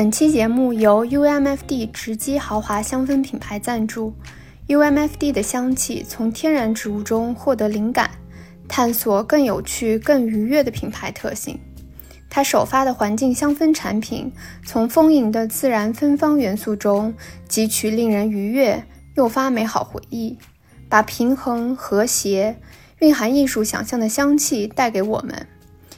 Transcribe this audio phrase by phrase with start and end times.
[0.00, 4.14] 本期节目由 UMFD 直击豪华香氛品牌赞助。
[4.66, 8.10] UMFD 的香气从天然植物中获得灵感，
[8.66, 11.60] 探索更有趣、更愉悦的品牌特性。
[12.30, 14.32] 它首发的环境香氛产品，
[14.64, 17.12] 从丰盈的自然芬芳元素中
[17.46, 18.82] 汲取令人愉悦、
[19.16, 20.38] 诱发美好回忆，
[20.88, 22.56] 把平衡、和谐、
[23.00, 25.46] 蕴含艺术想象的香气带给我们，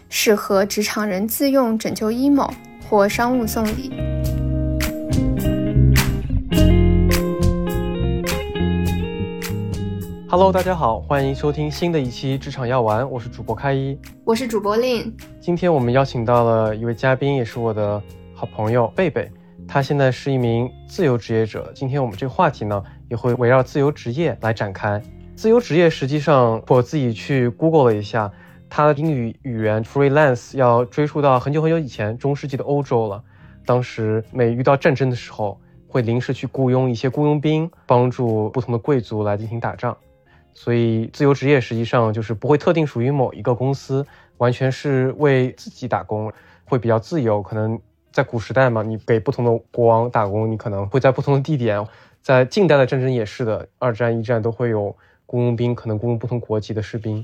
[0.09, 2.50] 适合职场人自用拯救 emo
[2.92, 3.91] 或商务送礼。
[10.28, 15.10] Hello，大家好，欢迎收听新的一期职场药丸，我是主播开一，我是主播令。
[15.41, 17.98] 今天我们邀请到了一位嘉宾，也是我的
[18.34, 19.30] 好朋友贝贝，
[19.66, 21.72] 他现在是一名自由职业者。
[21.74, 25.00] 今天我们这个话题呢，也会围绕自由职业来展开。
[25.34, 28.30] 自由职业实际上，我自己去 Google 了一下，
[28.75, 33.23] 它的英语语言 freelance 要追溯到很久很久以前，中世纪的欧洲了。
[33.67, 39.95] 当时每遇到战争的时候，会临时去雇佣一些雇佣兵，帮助不同的贵族来进行打仗。
[40.55, 44.06] 所以，自由职业实际上就是不会特定属于某一个公司，
[44.39, 46.33] 完全是为自己打工，
[46.64, 47.42] 会比较自由。
[47.42, 47.79] 可能
[48.11, 51.86] 在古时代嘛，你给不同的国王打工，你可能会在不同的地点。
[52.23, 57.23] 在近代的战争也是的，二战、一战都会有雇佣兵，可能雇佣不同国籍的士兵。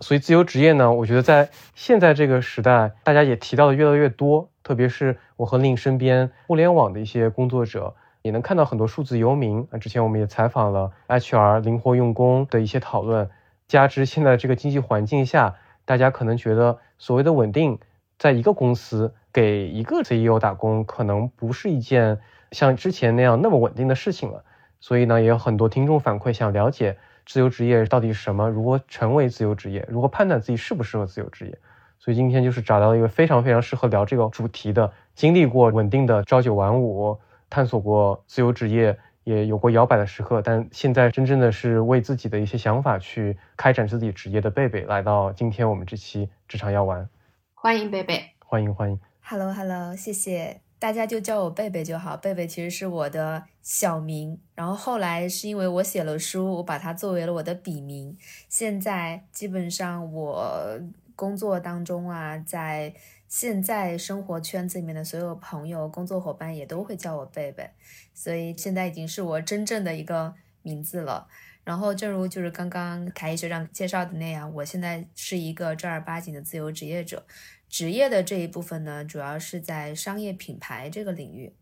[0.00, 7.94] 所以，自由职业呢，我觉得在现在这个时代，大家也提到的越来越多，特别是我和另身边互联网的一些工作者。
[8.22, 13.30] 也能看到很多数字游民啊，之前我们也采访了 HR 灵活用工的一些讨论。
[13.68, 17.78] 加之现在这个经济环境下，大家可能觉得所谓的稳定，
[18.18, 22.18] 在一个公司给一个 CEO 打工，可能不是一件
[22.50, 24.42] 像之前那样那么稳定的事情了。
[24.80, 31.58] 所以呢，也有很多听众反馈想了解自由职业到底是什么，如何成为自由职业，如何判断自己适不适合自由职业。
[31.98, 37.18] 所以今天就是找到了一个非常非常适合聊这个主题的，经历过稳定的朝九晚五。
[37.48, 47.08] 探索过自由职业，也有过摇摆的时刻，但现在真正的是为自己的一些想法去开展自己职业的贝贝，来到今天我们这期职场药丸，
[47.54, 58.16] 欢迎贝贝，欢迎欢迎，Hello Hello，谢谢大家就叫我贝贝就好，贝贝其实是我的小名，然后后来是因为我写了书，我把它作为了我的笔名，
[58.48, 60.80] 现在基本上我
[61.16, 62.94] 工作当中啊，在。
[63.28, 67.68] 现在生活圈子里面的所有朋友、工作伙伴也都会叫我贝贝，
[68.14, 70.32] 所以现在已经是我真正的一个
[70.62, 71.26] 名字了。
[71.64, 77.26] 然后，正如就是刚刚凯一学长介绍的那样，我现在是一个正儿八经的自由职业者。
[77.68, 81.54] 职业的这一部分呢，主要是在商业品牌这个领域。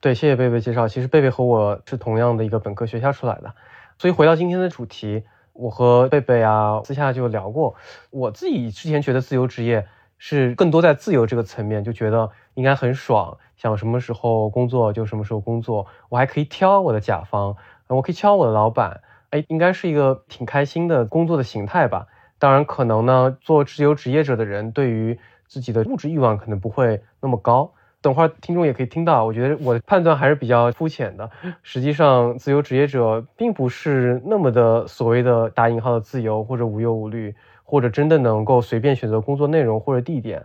[0.00, 0.88] 对，谢谢贝贝介绍。
[0.88, 3.54] 其实贝贝和我是同样的一个本科学校出来的，
[3.98, 7.74] 所以回到今天的主题，我和贝贝啊私下就聊过，
[8.10, 9.86] 我自己之前觉得自由职业。
[10.18, 17.54] 是更多在自由这个层面，就觉得应该很爽，想什么时候工作就什么时候工作，我还可以挑我的甲方，
[17.88, 22.06] 我可以挑我的老板，哎，应该是一个挺开心的工作的形态吧。
[22.38, 27.72] 当然，可能呢，做自由职业者的人对于自己的物质欲望可能不会那么高。
[28.00, 31.30] 等会儿听众也可以听到，我觉得我的判断还是比较肤浅的。
[31.62, 37.34] 实际上，自由职业者并不是那么的所谓的打引号的自由或者无忧无虑。
[37.68, 40.40] 或者真的能够随便选择工作内容或者地点，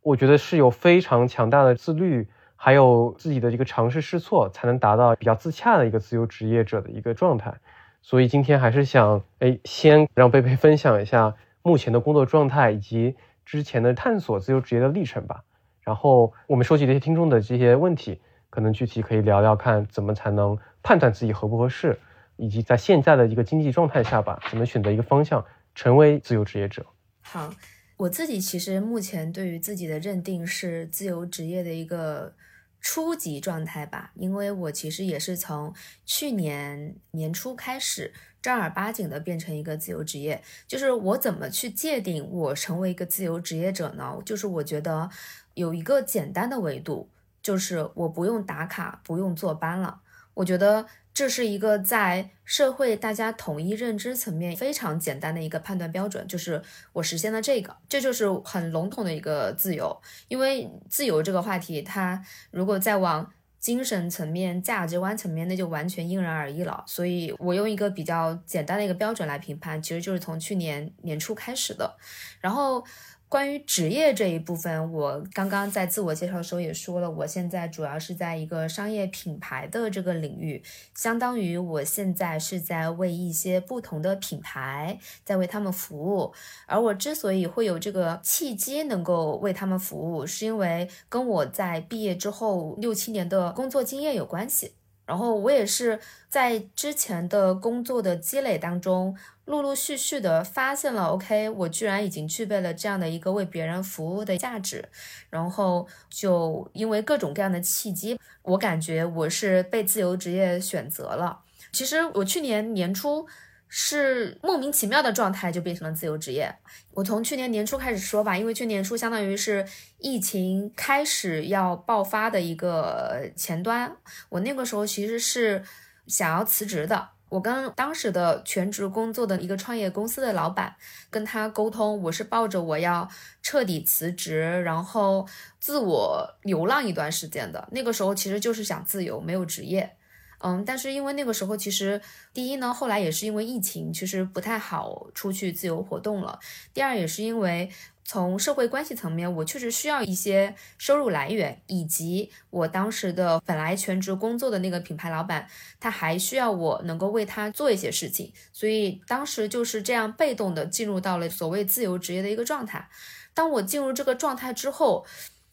[0.00, 2.26] 我觉得是有非常强大的自律，
[2.56, 7.52] 还有自己的一个尝试试错，才能达到比较自洽的一个自由职业者的一个状态。
[8.00, 15.44] 所以今天还是想，哎，先让贝贝分享一下目前的工作状态以及之前的探索自由职业的历程吧。
[15.80, 18.20] 然后我们收集这些听众的这些问题，
[18.50, 21.98] 可能具体可以聊聊看，怎么才能判断自己合不合适，
[22.36, 25.44] 以及在现在的一个经济状态下吧，怎么选择一个方向。
[25.74, 26.84] 成为自由职业者。
[27.22, 27.50] 好，
[27.96, 32.34] 我自己其实目前对于自己的认定是自由职业的一个
[32.78, 35.72] 初级状态吧，因为我其实也是从
[36.04, 40.42] 去年年初开始正儿八经的变成一个自由职业。
[40.66, 44.18] 就是我怎么去界定我成为一个自由职业者呢？
[44.26, 45.08] 就是我觉得
[45.54, 47.08] 有一个简单的维度，
[47.42, 50.00] 就是我不用打卡，不用坐班了。
[50.34, 50.86] 我觉得。
[51.14, 56.62] 这是一个在社会大家统一认知层面非常简单的一个判断标准，就是
[56.94, 59.94] 我实现了这个，这就是很笼统的一个自由。
[60.28, 63.30] 因为自由这个话题，它如果再往
[63.62, 66.82] 精神层面、价值观层面，那就完全因人而异了。
[66.84, 71.96] 所以我用一个比较简单的一个标准来评判，其实就是从去年年初开始的。
[72.40, 72.84] 然后
[73.32, 80.62] 关于职业这一部分，我刚刚在自我介绍的时候也说了，我现在主要是在一个商业品牌的这个领域，
[80.94, 86.34] 相当于我现在是在为一些不同的品牌在为他们服务。
[86.66, 94.74] 而我之所以会有这个契机能够为他们服务，是因为跟我在毕业之后六七年的工作经验有关系。
[95.04, 99.16] 然后我也是在之前的工作的积累当中。
[99.44, 104.88] 陆陆续续的发现了，OK，我居然已经具备了这样的一个为别人服务的价值，
[105.30, 111.40] 然后就因为各种各样的契机，我感觉我是被自由职业选择了。
[111.72, 113.26] 其实我去年年初
[113.74, 116.54] 是莫名其妙的状态就变成了自由职业。
[116.92, 119.66] 我从去年年初开始说吧，因为去年初相当于是
[119.96, 123.96] 疫情开始要爆发的一个前端，
[124.28, 125.64] 我那个时候其实是
[126.06, 127.08] 想要辞职的。
[127.30, 130.76] 我跟当时的全职工作的一个创业公司的老板
[131.08, 133.08] 跟他沟通，我是抱着我要
[133.40, 135.26] 彻底辞职，然后
[135.58, 137.66] 自我流浪一段时间的。
[137.72, 139.96] 那个时候其实就是想自由，没有职业。
[140.42, 142.00] 嗯，但是因为那个时候其实
[142.34, 146.38] 第一呢，后来也是因为疫情，其实不太好出去自由活动了。
[146.74, 147.70] 第二也是因为。
[148.04, 155.46] 从社会关系层面，我确实需要一些收入来源，以及我当时的本来全职工作的那个品牌老板，
[155.78, 162.86] 他还需要我能够为他做一些事情，所以当时就是这样被动的进入到了所谓自由职业的一个状态。
[163.32, 165.06] 当我进入这个状态之后，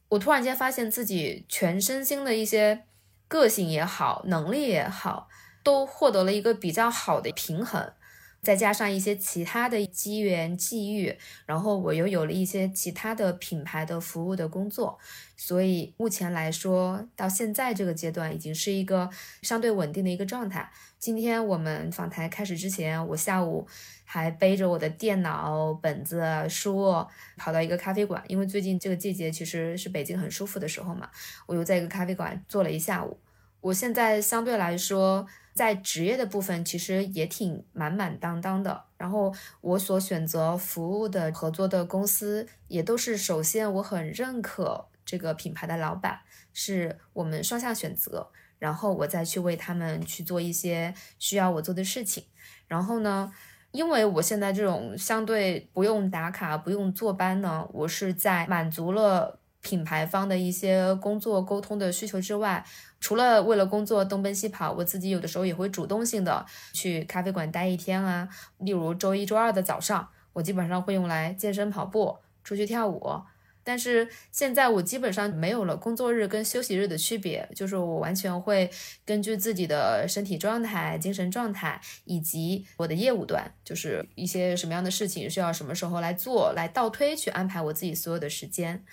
[0.09, 2.83] 我突然间发现自己全身心的一些
[3.29, 5.29] 个性也好，能力也好，
[5.63, 7.93] 都获得了一个比较好的平衡。
[8.41, 14.97] 再加上一些其他的机缘际遇，然后我又有了一些其他的品牌的服务的工作，
[15.35, 19.09] 所以目前来说，到现在这个阶段已经是一个
[19.41, 20.71] 相对稳定的一个状态。
[20.97, 23.67] 今天我们访谈开始之前，我下午
[24.05, 31.09] 还背着我的电脑、本子、书，跑到一个咖啡馆，因为最近这个季节其实是北京很舒服的时候嘛，
[31.45, 33.17] 我又在一个咖啡馆坐了一下午。
[33.61, 35.27] 我现在相对来说。
[35.59, 38.81] 在职业的部分，其实也挺满满当当的。
[38.97, 46.21] 然后我所选择服务的合作的公司，也都是首先我很认可这个品牌的老板，
[46.53, 48.29] 是我们双向选择。
[48.57, 52.23] 然后我再去为他们去做一些需要我做的事情。
[52.69, 53.29] 然后呢，
[53.71, 62.65] 因为我现在这种相对不用打卡、不用坐班呢，我是在满足了品牌方的一些工作沟通的需求之外。
[62.99, 68.27] 除了为了工作东奔西跑，我自己有的时候也会主动性的去咖啡馆待一天啊。
[68.57, 73.21] 例如周一、周二的早上，我基本上会用来健身、跑步、出去跳舞。
[73.63, 78.69] 但是现在我基本上没有了工作日跟休息日的区别，就是我完全会
[79.05, 88.83] 根据自己的身体状态、精神状态以及我的业务端，就是一些什么样的事情需要什么时候来做，来倒推去安排我自己所有的时间。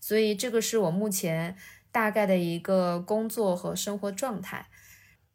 [0.00, 1.56] 所以这个是我目前。
[1.94, 4.66] 大概的一个工作和生活状态。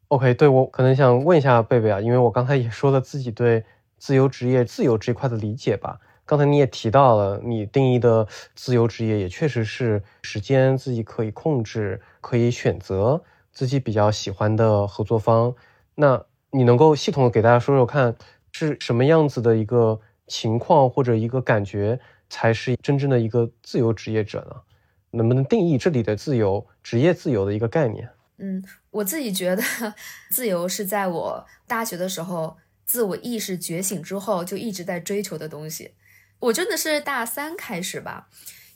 [0.10, 3.64] OK，对我可能想问一下贝贝啊，因为我刚才也说了自己对
[3.98, 6.02] 自由职业、自由这块的理解吧。
[6.26, 13.24] 刚才你也提到了，你定义的自由职业也确实是时间自己可以控制，可以选择
[13.54, 15.56] 自己比较喜欢的合作方。
[15.96, 16.22] 那
[16.52, 18.14] 你能够系统的给大家说说看，
[18.52, 24.69] 是什么样子的一个情况或者一个感觉，才是真正的一个自由职业者呢？
[25.12, 28.10] 能不能定义这里的自由、职业自由的一个概念？
[28.38, 29.64] 嗯，我自己觉得，
[30.30, 35.94] 自由是在我大学的时候自我意识觉醒之后就一直在追求的东西。
[36.40, 38.30] 我真的是大三开始吧，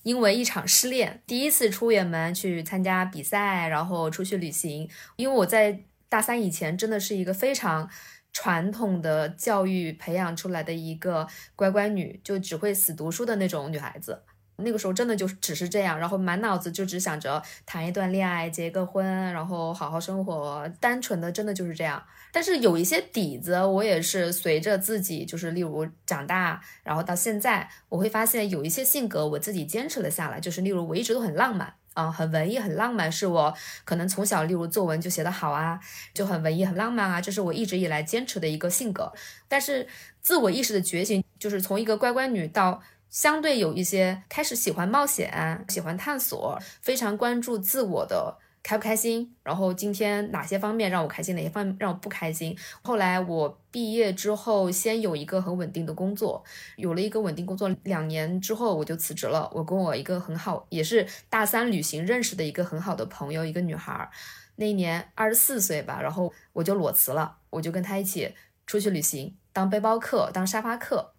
[0.03, 4.89] 因为一场失恋，第一次出远门去参加比赛，然后出去旅行。
[5.15, 5.79] 因为我在
[6.10, 7.89] 大三以前真的是一个非常
[8.34, 14.24] 传统的教育培养出来的一个乖乖女，就只会死读书的那种女孩子。
[14.57, 22.01] 那个时候真的就只是这样，然后满脑子就只想着谈一段恋爱、结个婚，然后好好生活，单纯的真的就是这样。
[22.31, 33.53] 但是有一些底子，我也是随着自己，就是例如长大，然后到现在，我会发现有一些性格我自己坚持了下来，就是例如我一直都很浪漫啊，很文艺、很浪漫，是我
[33.86, 35.79] 可能从小例如作文就写得好啊，
[36.13, 39.12] 就很文艺、很浪漫啊，这是我一直以来坚持的一个性格。
[39.48, 39.88] 但是
[40.22, 42.81] 自我意识的觉醒，就是从一个乖乖女到。
[43.13, 52.58] 相对有一些开始喜欢冒险，喜欢探索，非常关注自我的开不开心，然后今天哪些方面让我开心，哪些方面让我不开心。
[52.82, 56.43] 后来我毕业之后，先有一个很稳定的工作，
[56.75, 59.48] 有了一个稳定工作，两年之后我就辞职了。
[59.53, 64.10] 我跟我一个很好，也是大三旅行认识的一个很好的朋友，一个女孩，
[64.55, 68.34] 那一年二十四岁吧，然后我就裸辞了，我就跟她一起
[68.65, 69.36] 出去旅行。
[69.53, 71.13] 当背包客，当沙发客。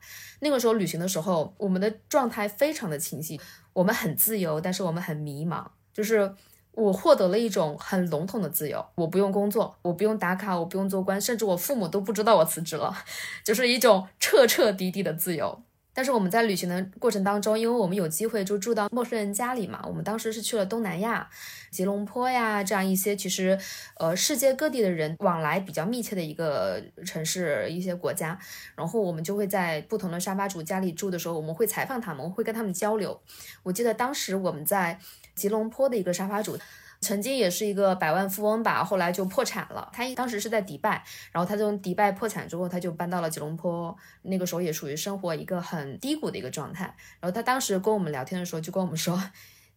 [0.44, 3.40] 那个时候旅行的时候，我们的状态非常的清晰，
[3.72, 5.64] 我们很自由，但是我们很迷茫。
[5.92, 6.34] 就是
[6.72, 12.94] 我获得了一种很笼统的自由，我不用工作，我不用打卡，我不用做官，甚至我父母都不知道我辞职了，
[13.42, 15.62] 就是一种彻彻底底的自由。
[15.94, 21.30] 但是我们在旅行的过程当中，因为我们有机会就住到陌生人家里嘛，我们当时是去了东南亚，
[21.70, 23.56] 吉隆坡呀这样一些其实
[23.96, 28.38] 呃世界各地的人往来比较密切的一个城市一些国家，
[28.74, 33.20] 然后我们就会在不同的沙发主家里住的时候，我们会采访他们，会跟他们交流。
[33.62, 34.98] 我记得当时我们在
[35.36, 36.58] 吉隆坡的一个沙发主。
[37.04, 39.90] 曾经也是一个百万富翁吧，后来就破产了。
[39.92, 43.94] 他当时是在迪拜，然后他从迪拜破产之后，他就搬到了吉隆坡。
[44.22, 46.84] 那个时候也属于生活一个很低谷的一个状态。
[47.20, 49.22] 然后他当时跟我们聊天的时候，就跟我们说：“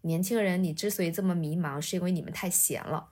[0.01, 3.09] 年轻人，你之所以这么迷茫，是因为你们太闲了。”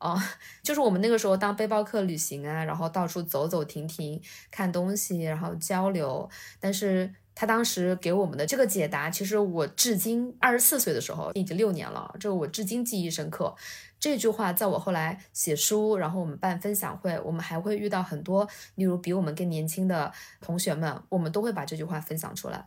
[0.00, 0.20] 哦，
[0.62, 6.28] 就是我们那个时候当背包客旅行啊，然后到处走走停停，看东西，然后交流，
[6.58, 7.14] 但是。
[7.38, 13.54] 他当时给我们的这个解答，其实我至今二十四岁的时候已经六年了，这个我至今记忆深刻。
[14.00, 22.66] 这句话在我后来写书，然后我们办分享会，我们还会遇到很多，例如比我们更年轻的同学们，我们都会把这句话分享出来。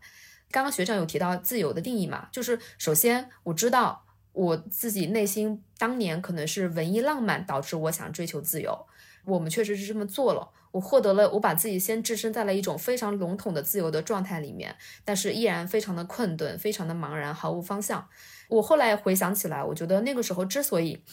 [0.52, 8.86] 刚刚学长有提到自由的定义嘛，就是首先我知道我自己内心当年可能是文艺浪漫导致我想追求自由，
[9.26, 10.52] 我们确实是这么做了。
[10.72, 18.08] 我获得了，我把自己先置身在了一种非常笼统的自由的状态里面，但是依然非常的困顿，非常的茫然，毫无方向。
[18.50, 21.04] 我后来回想起来，我觉得那个时候之所以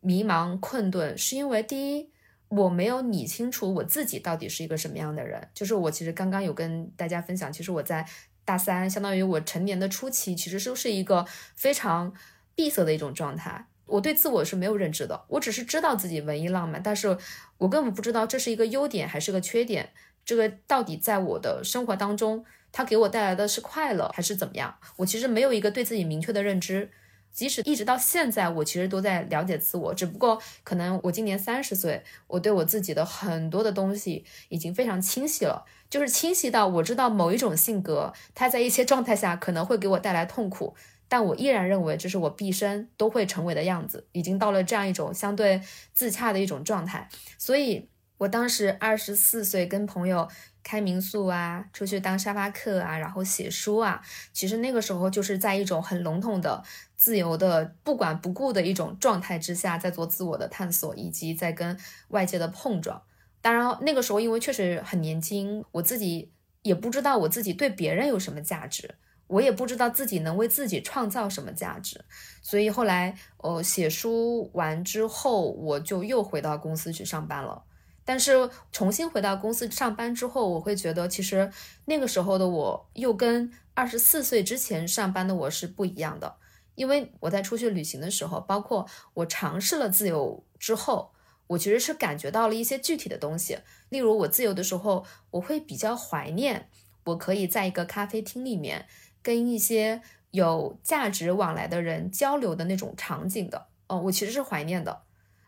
[0.00, 2.10] 迷茫困顿，是因为第一，
[2.48, 5.48] 我没有理清楚我自己到底是一个什么样的人。
[5.52, 8.06] 就是我其实刚刚有跟大家分享，其实我在
[8.44, 12.12] 大三，相当于我成年的初期，其实都是一个非常
[12.54, 13.66] 闭塞的一种状态。
[13.92, 17.18] 我对自我是没有认知的，我只是知道自己文艺浪漫，但是
[17.58, 19.90] 我根本不知道这是一个优点还是个缺点。
[20.24, 24.76] 这个到底在我的生活当中，它给我带来的是快乐还是怎么样？
[24.96, 26.90] 我其实没有一个对自己明确的认知。
[27.32, 40.74] 即使一直到现在，我其实都在了解自我，只不过可能我今年三十岁，我对我自己的很多的东西已经非常清晰了，就是清晰到我知道某一种性格，它在一些状态下可能会给我带来痛苦。
[41.12, 45.60] 但我依然认为这是我毕生都会成为的样子，已经到了这样一种相对
[45.92, 47.06] 自洽的一种状态。
[47.36, 50.26] 所以，我当时二十四岁，跟朋友
[50.62, 54.00] 开民宿啊，出去当沙发客啊，然后写书啊，
[54.32, 56.64] 其实那个时候就是在一种很笼统的、
[56.96, 61.78] 自由的、不管不顾的一种状态之下，在做自我的探索，以及在跟
[62.08, 63.02] 外界的碰撞。
[63.42, 68.94] 当然，那个时候因为确实很年轻，我自己也不知道我自己对别人有什么价值。
[69.26, 72.04] 我也不知道自己能为自己创造什么价值，
[72.42, 77.64] 所以后来，呃，写书完之后，我就又回到公司去上班了。
[78.04, 81.50] 但是重新回到公司上班之后，我会觉得其实
[81.84, 86.36] 那个时候的我又跟二十四岁之前上班的我是不一样的。
[86.74, 91.12] 因为我在出去旅行的时候，包括我尝试了自由之后，
[91.46, 93.58] 我其实是感觉到了一些具体的东西。
[93.90, 96.68] 例如，我自由的时候，我会比较怀念
[97.04, 98.86] 我可以在一个咖啡厅里面。
[99.22, 105.02] 跟一些有价值往来的人交流的那种场景的，哦，我其实是怀念的，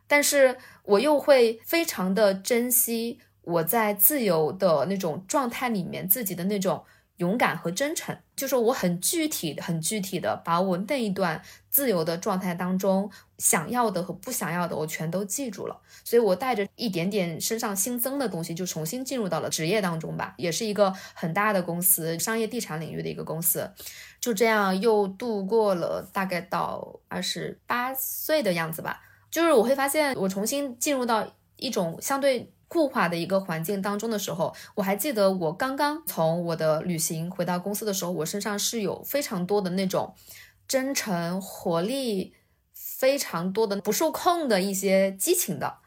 [0.07, 6.85] 但是我又会非常的珍惜我在自由的那种状态里面自己的那种。
[7.19, 11.41] 勇敢和真诚，就是我很具体、很具体的把我那一段
[11.71, 15.81] 自由的状态当中想要的和不想要的，我全都记住了。
[16.03, 23.71] 所以我带着一点点身上新增的东西，就重新进入到了职业当中吧，也是一个很大的公司，商业地产领域的一个公司。
[24.21, 29.01] 就这样又度过了大概到二十八岁的样子吧。
[29.31, 31.25] 就是我会发现，我重新进入到
[31.57, 32.51] 一种相对。
[32.69, 40.15] 固化的一个环境当中的时候，我还记得我刚刚从我的旅行回到公司的时候，我身上是有非常多的那种
[40.67, 42.35] 真诚、活力，
[42.73, 45.79] 非常多的不受控的一些激情的。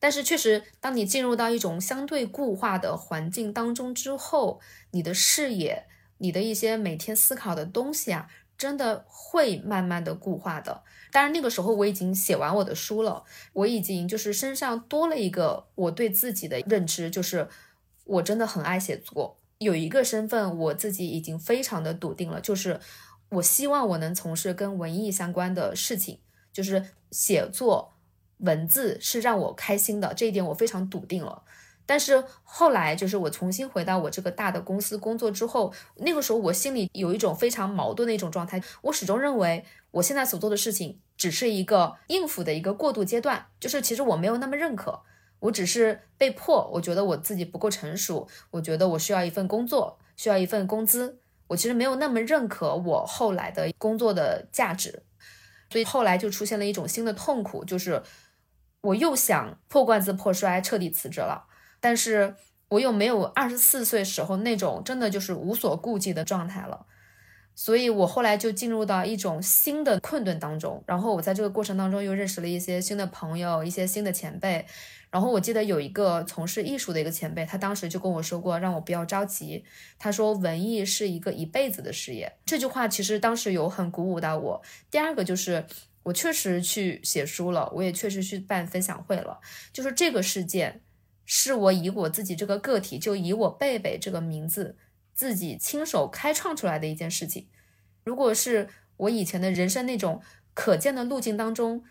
[0.00, 4.60] 但是确实，当你进入到一种相对固化的环境当中之后，
[4.90, 5.86] 你的视野、
[6.18, 10.82] 你的一些每天思考的东西啊，真的会慢慢的固化的。
[11.14, 17.46] 当然，那个时候我已经写完我的书了，我已经就是身上多了一个我对自己的认知，就是
[18.04, 19.38] 我真的很爱写作。
[19.58, 22.80] 有一个身份，我自己已经非常的笃定了，就是
[23.28, 26.18] 我希望我能从事跟文艺相关的事情，
[26.52, 27.94] 就是写作
[28.38, 31.44] 文字是让我开心的，这一点我非常笃定了。
[31.86, 40.98] 但是后来，就是我重新回到我这个大的公司工作之后，那个时候我心里有一种非常矛盾的一种状态，我始终认为我现在所做的事情。
[41.16, 45.02] 只是一个应付的一个过渡阶段，就是其实我没有那么认可。
[45.40, 51.20] 我只是被迫，我觉得我自己不够成熟，我觉得我需要一份工作，需要一份工资。
[51.48, 55.02] 我其实没有那么认可我后来的工作的价值，
[55.68, 58.02] 所以后来就出现了一种新的痛苦，就是
[58.80, 61.46] 我又想破罐子破摔，彻底辞职了，
[61.78, 62.34] 但是
[62.70, 66.86] 我又没有二十四岁时候那种真的就是无所顾忌的状态了，
[67.54, 74.66] 所以我后来就进入到一种新的困顿当中，然后我在这个过程当中又认识了一些新的朋友，一些新的前辈。
[75.10, 79.64] 然后我记得有一个从事艺术的一个前辈，他当时就跟我说过，让我不要着急。
[79.96, 84.62] 他说文艺是一个一辈子的事业，这句话其实当时有很鼓舞到我。
[84.90, 85.64] 第二个就是
[86.02, 89.38] 我确实去写书了，我也确实去办分享会了。
[89.72, 90.82] 就是这个事件，
[91.24, 94.76] 是我以我自己这个个体，就以我贝贝这个名字，
[95.14, 97.48] 自己亲手开创出来的一件事情。
[98.04, 100.20] 如果是我以前的人生那种
[100.52, 101.84] 可见的路径当中，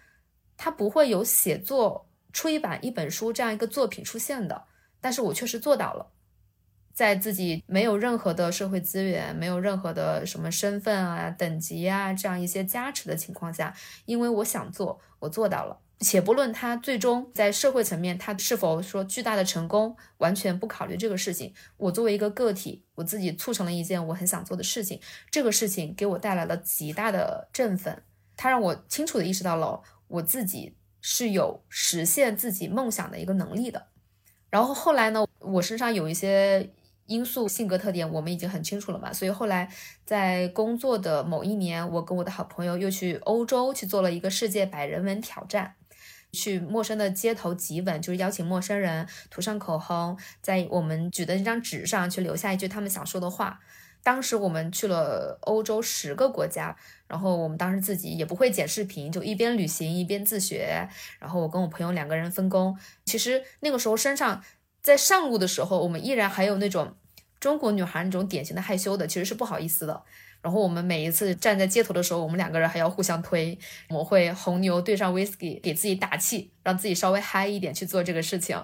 [0.57, 2.09] 它不会有写作。
[2.33, 4.63] 出一版一本书这样一个作品出现的，
[4.99, 6.11] 但是我确实做到了，
[6.91, 13.75] 在自己没有任何的社会资源、没有任何的什么身份啊、等级啊这样一些加持的情况下，
[14.05, 15.82] 因为我想做，我做到了。
[16.03, 21.53] 且不论他最终在社会层面他是否说巨大的成功，完全不考虑这个事情。
[21.77, 24.99] 我作为一个个体，我自己促成了一件我很想做的事情，
[25.31, 28.03] 这个事情给我带来了极大的振奋，
[28.35, 30.75] 它让我清楚的意识到了我自己。
[31.05, 33.87] 是有实现自己梦想的一个能力的。
[34.49, 36.71] 然后后来呢，我身上有一些
[37.07, 39.11] 因素、性格特点，我们已经很清楚了嘛。
[39.11, 39.69] 所以后来
[40.05, 45.75] 在工作的某一年，我跟我的好朋友又去欧洲去做了一个世界百人文挑战，
[46.33, 53.59] 去陌生的街头挤吻，就是邀请陌生人涂上口红，在我们举的那张纸上去留下一句他们想说的话。
[54.01, 56.75] 当时我们去了欧洲十个国家，
[57.07, 60.89] 然后我们当时自己也不会剪视频，就一边旅行一边自学。
[61.19, 62.77] 然后我跟我朋友两个人分工。
[63.05, 64.43] 其实那个时候身上
[64.81, 66.97] 在上路的时候，我们依然还有那种
[67.39, 70.03] 中国女孩那种典型的害羞的，其实是不好意思的。
[70.43, 73.57] 然后我们每一次站在街头的时候，我们两个人还要互相推，
[73.89, 78.63] 我会红牛兑上 whisky 给自己打气，让自己稍微嗨一点去做这个事情。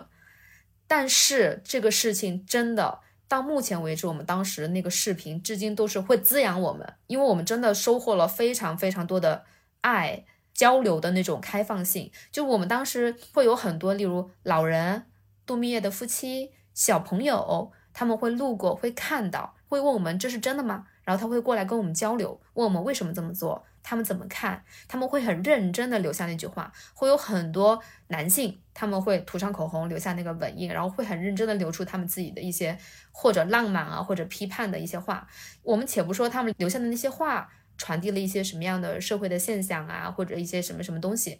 [0.85, 2.99] 但是这个事情真的。
[3.29, 9.45] 到目前为止，我们当时那个视频至今都是会滋养我们，因为我们真的收获了非常非常多的
[9.81, 12.11] 爱交流的那种开放性。
[12.31, 15.05] 就我们当时会有很多，例如老人、
[15.45, 20.87] 度蜜月的夫妻、小朋友，他们会路过，会看到，会问我们这是真的吗？
[21.09, 23.65] 然后他会过来跟我们交流，问我们为什么这么做。
[23.81, 24.63] 他们怎么看？
[24.87, 32.77] 他们会很认真的留下那句话，会有很多男性，他们会涂上口红，留下那个吻印，然后会很认真的留出他们自己的一些
[33.11, 35.27] 或者浪漫啊，或者批判的一些话。
[35.63, 41.39] 我们且不说他们留下的那些话传递了一些什么样的社会的现象啊，或者一些什么什么东西，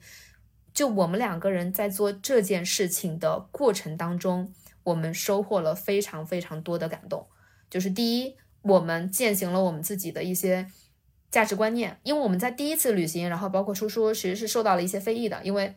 [0.73, 4.51] 就我们两个人在做这件事情的过程当中，
[4.85, 7.27] 我们收获了非常非常多的感动。
[7.69, 10.69] 就是第一，我们践行了我们自己的一些。
[11.31, 15.75] 价值观念，因为我们在第一次旅行，然后包括出书，其实是受到了一些非议的，因为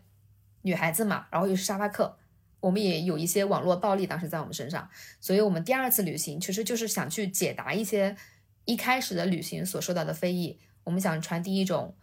[0.63, 2.17] 女孩子嘛，然后又是沙发客，
[2.61, 4.89] 我们也有一些网络暴力当时在我们身上，
[5.21, 8.17] 所以我们第二次旅行其实就是想去解答一些
[8.65, 11.95] 一开始的旅行所受到的非议，我们想传递一种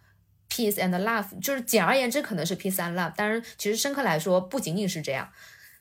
[0.47, 5.27] peace and love，就是简而言之可能是 peace and love，当然其实深刻来说不仅仅是这样，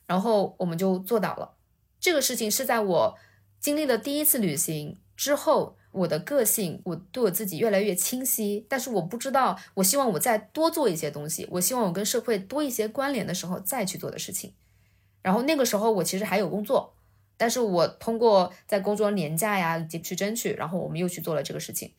[0.07, 1.57] 然后我们就做到了。
[2.01, 3.19] 这个事情，是在我
[3.61, 5.77] 经历了第一次旅行之后。
[5.91, 14.53] 我的个性，我对我自己越来越清晰，但是我不知道，我希望我再多做一些东西，我希望我跟社会多一些关联的时候再去做的事情。
[15.23, 16.95] 然后那个时候我其实还有工作，
[17.39, 21.95] 但是我通过在工作年假呀以及去争取，然后我们又去做了这个事情。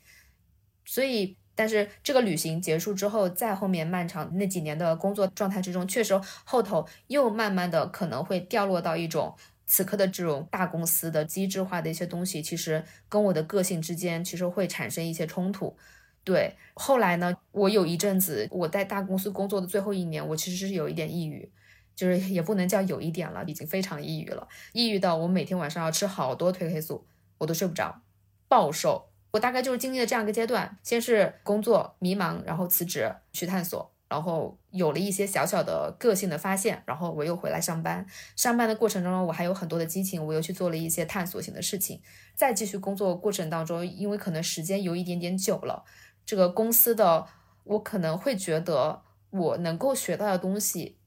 [0.85, 9.35] 所以，但是这个旅行结束之后，在后面漫长那几年的工作状态之中，确实后头又慢慢的可能会掉落到一种。
[9.71, 15.77] 此刻的这种大公司的机制化的一些东西，其实跟我的个性之间其实会产生一些冲突。
[16.23, 21.51] 对，后来呢，我有一阵子我在大公司工作的最后一年，我其实是有一点抑郁，
[21.95, 27.05] 就是 也不能叫有一点了，已经非常抑郁了，抑郁到我每天晚上要吃好多褪黑素，
[27.37, 28.01] 我都睡不着，
[28.47, 29.11] 暴瘦。
[29.31, 33.93] 我大概就是经历了这样一个阶段，先是工作迷茫，然后辞职去探索。
[34.09, 38.03] 然后有了一些小小的个性的发现，然后我又回来上班。
[38.35, 42.01] 上班的过程中，我还有很多的激情，我又去做了一些探索性的事情。
[42.33, 45.83] 再继续工作过程当中，因为可能时间有一点点久了，
[46.25, 47.27] 这个公司的
[47.63, 50.97] 我可能会觉得我能够学到的东西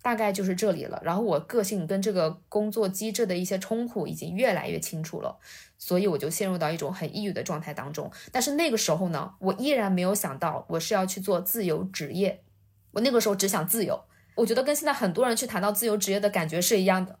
[0.00, 1.02] 大概就是这里了。
[1.04, 5.40] 然后我个性跟这个工作机制的一些冲突已经越来越清楚了，
[5.78, 8.08] 所以我就陷入到一种很抑郁的状态当中。
[8.30, 12.44] 但是那个时候呢，我依然没有想到我是要去做自由职业。
[12.92, 14.00] 我那个时候只想自由，
[14.36, 17.18] 我觉得跟现在很多人去谈到自由职业的感觉是一样的。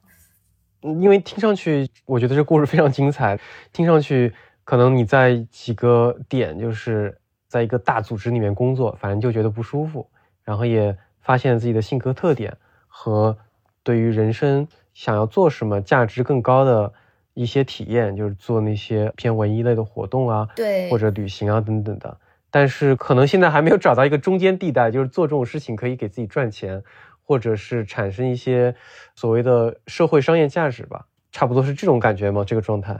[0.80, 3.38] 因为听上去，我觉得这故事非常精彩。
[3.72, 10.10] 听上去，可能你在几个点，就是在一个大组织里面工作，反正就觉得不舒服，
[10.42, 12.56] 然后也发现自己的性格特点
[12.88, 13.38] 和
[13.84, 16.92] 对于人生想要做什么价值更高的
[17.34, 22.18] 一些体验，就是做那些偏文艺类的活动啊，对，或者旅行啊等等的。
[22.52, 26.84] 但是可能现在还没有找到一个中间地带，就是做这种事情可以给自己赚钱。
[27.24, 28.74] 或者是产生一些
[29.14, 32.44] 所谓的社会商业价值吧，差不多是这种感觉吗？
[32.44, 32.98] 这个状态？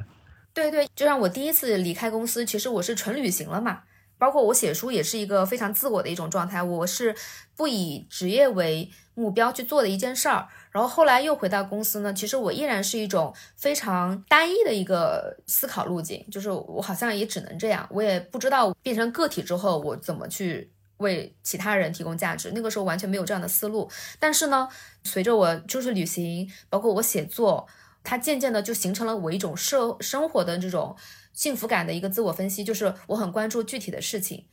[0.54, 3.80] 对对，就像我第一次离开公司，其实我是纯旅行了嘛。
[4.22, 7.12] 包括我写书也是一个非常自我的一种状态，我是
[7.56, 10.46] 不以职业为目标去做的一件事儿。
[10.70, 20.70] 然后后来又回到公司呢，其实我依然是一种非常单一的一个思考路径，就是我好像也只能这样，我也不知道变成个体之后我怎么去。
[20.98, 23.90] 为其他人提供价值，那个时候完全没有这样的思路。
[24.20, 24.68] 但是呢，
[25.02, 27.66] 随着我就是旅行，包括我写作，
[28.02, 30.96] 它渐渐的就形成了我一种社生活的这种
[31.32, 34.46] 幸福感的一个自我分析，就是我很关注具体的事情，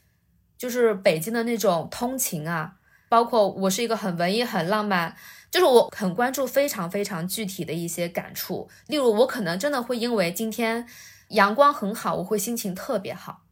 [0.57, 2.75] 就是北京的那种通勤啊，
[3.09, 5.15] 包括我是一个很文艺、很浪漫，
[5.51, 8.69] 就是我很关注非常非常具体的一些感触。
[8.87, 10.87] 例如，我可能真的会因为今天
[11.29, 13.43] 阳光很好，我会心情特别好，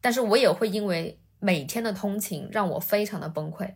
[0.00, 1.18] 但是我也会因为。
[1.38, 3.74] 每天的通勤让我非常的崩溃，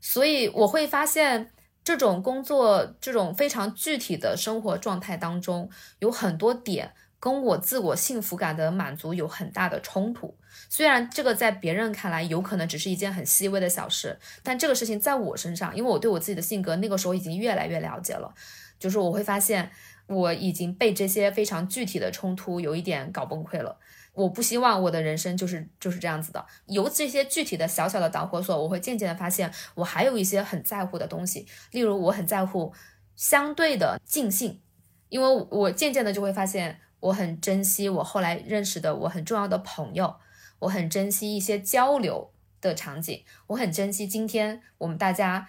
[0.00, 1.52] 所以我会发现
[1.84, 5.68] 这种工作这种非常具体的生活状态当中，
[5.98, 10.36] 有很多点跟我自我幸福感的满足有很大的冲突。
[10.68, 18.32] 虽然这个在别人看来有可能只是一件很细微的小事，但这个事情在我身上，因为我对我自己的性格那个时候已经越来越了解了，
[18.78, 19.70] 就是我会发现
[20.06, 23.78] 我已经被这些非常具体的冲突有一点搞崩溃了。
[24.14, 26.44] 我不希望我的人生就是就是这样子的。
[26.66, 31.46] 由这些具体的小小的导火索，我会渐渐的发现，我还有一些很在乎的东西。
[31.70, 32.74] 例如，我很在乎
[33.16, 34.60] 相对的尽兴，
[35.08, 40.16] 因为我渐渐的就会发现，我很珍惜我后来认识的我很重要的朋友，
[40.58, 45.48] 我很珍惜一些交流的场景，我很珍惜今天我们大家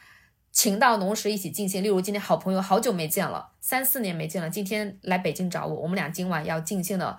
[0.51, 1.83] 情到浓时一起尽兴。
[1.83, 7.17] 例如，今天好朋友好久没见了，三四年没见了，今天来北京找我，我们俩今晚要尽兴的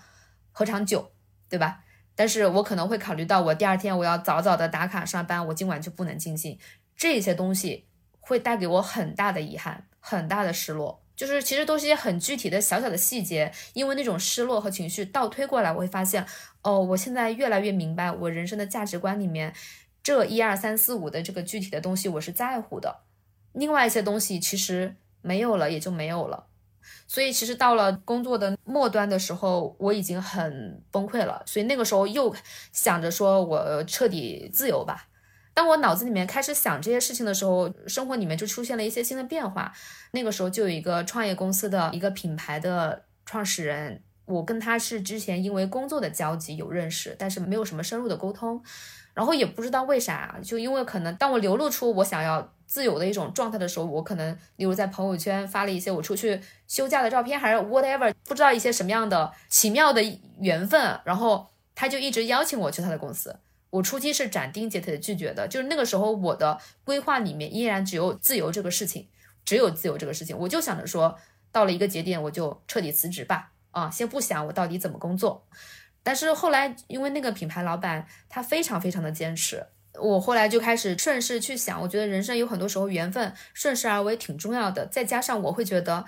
[0.50, 1.13] 喝场酒。
[1.48, 1.80] 对吧？
[2.16, 6.58] 但是我可能会考虑到，我第二天我要早早的打卡上班，我今晚就不能尽兴。
[6.96, 7.86] 这些东西
[8.20, 11.02] 会带给我很大的遗憾，很大的失落。
[11.16, 16.26] 就是其实都是些很具体的小小的细节，因为那种失落和情绪倒推过来，我会发现，
[16.62, 19.54] 哦，我现在越来越明白，我人生的价值观里面
[20.02, 23.02] 这一二三四五的这个具体的东西我是在乎的，
[23.52, 26.46] 另外一些东西其实没有了也就没有了。
[27.06, 31.42] 所以其实到了工作的末端的时候，我已经很崩溃了。
[31.46, 32.34] 所以那个时候又
[32.72, 35.08] 想着说，我彻底自由吧。
[35.52, 39.72] 当我脑子里面开始想这些事情的时候，生活里面就出现了一些新的变化。
[40.10, 48.62] 那个时候就有一个创业公司的一个品牌的创始人，我跟他是之前因为工作的交集有认识，但是没有什么深入的沟通。
[49.12, 52.53] 然后也不知道为啥，就因为可能当我流露出我想要。
[52.74, 60.02] 自由的一种状态的时候，我可能例如在朋友圈发了一些我出去休假的照片，还是 whatever，不知道一些什么样的奇妙的
[60.40, 63.38] 缘分，然后他就一直邀请我去他的公司。
[63.70, 69.06] 我初期是斩钉截铁的拒绝的，就是那个时候我的规划里面依然只有自由这个事情，
[69.44, 71.16] 只有自由这个事情，我就想着说
[71.52, 75.46] 到了一个节点我就彻底辞职吧，啊，先不想我到底怎么工作。
[76.02, 79.64] 但是后来因为那个品牌老板他非常非常的坚持。
[80.00, 84.86] 我后来就开始顺势去想，我觉得人生有很多时候缘分顺势而为挺重要的。
[84.86, 86.04] 再加上我会觉得，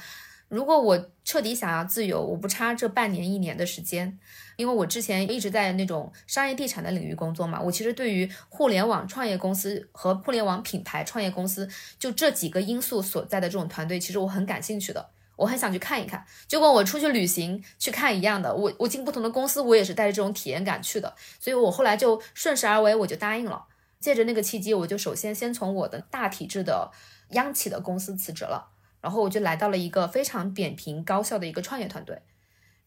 [0.49, 4.19] 如果我彻底想要自由，我不差这半年一年的时间，
[4.57, 7.61] 因为我之前一直在那种商业地产的领域工作嘛。
[7.61, 11.69] 我其实对于互联网创业公司和互联网品牌创业公司
[11.99, 16.25] 就这几个因素所在的这种团队，其实我很感兴趣的，我很想去看一看。
[16.49, 21.15] 就跟我出去旅行去看一样的，我我进不同的公司，我也是带着这种体验感去的。
[21.39, 23.65] 所以我后来就顺势而为，我就答应了。
[24.07, 26.93] 借着那个契机，我就首先先从我的大体制的
[27.31, 28.69] 央企的公司辞职了，
[29.01, 32.23] 然后我就来到了一个非常扁平高效的一个创业团队。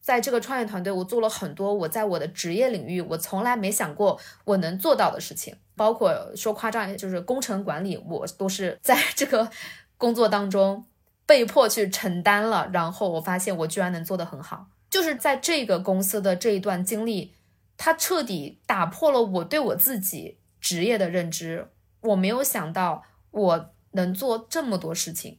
[0.00, 9.50] 在这个创业团队，我做了很多我在我的职业领域我从来没想过我能做到的事情，包括说夸张，就是工程管理，我都是在 这个
[9.98, 10.86] 工作当中
[11.26, 12.70] 被迫去承担了。
[12.72, 17.34] 然后我发现我居然能做得很好，就是在这个公司的这一段经历，
[17.76, 20.38] 它彻底打破了我对我自己。
[20.60, 21.68] 职业的认知，
[22.00, 25.38] 我没有想到我能做这么多事情，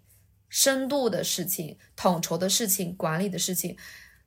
[0.49, 3.77] 深度的事情、统筹的事情、管理的事情，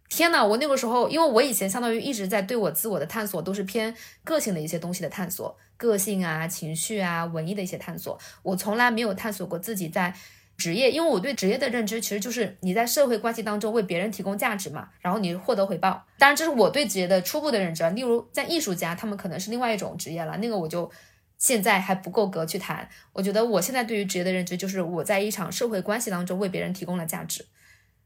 [0.08, 10.14] 天呐，我那个时候，因为我以前相当于一直在对我自我的探索，都是偏个性的一些东西的探索，个性啊、情绪啊、文艺的一些探索，我从来没有探索过自己在。
[10.56, 16.06] 职业，因为我对职业的认知其实就是你在社会关系当中为别人提供价值嘛，然后你获得回报。
[16.16, 17.88] 当然，这是我对职业的初步的认知。
[17.90, 20.88] 例如，在艺术家，他们可能是另外一种职业了，那个我就
[21.38, 22.88] 现在还不够格去谈。
[23.12, 27.44] 我觉得我现在对于职业的认知就是我在一场社会关系当中为别人提供了价值。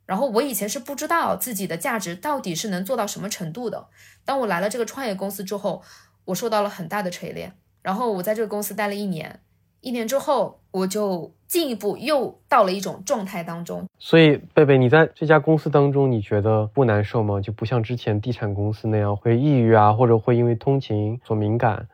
[0.06, 3.88] 然后我以前是不知道自己的价值到底是能做到什么程度的。
[4.24, 5.82] 当我来了这个创业公司之后，
[6.24, 7.52] 我受到了很大的锤炼。
[7.82, 9.40] 然后我在这个公司待了一年。
[9.80, 13.86] 一年之后，我就进一步又到了一种状态当中。
[13.98, 17.40] 所以，贝贝，你在这家公司当中，你觉得不难受吗？
[17.40, 21.88] 就不像之前地产公司那样会抑郁啊，或者会因为通勤所敏感？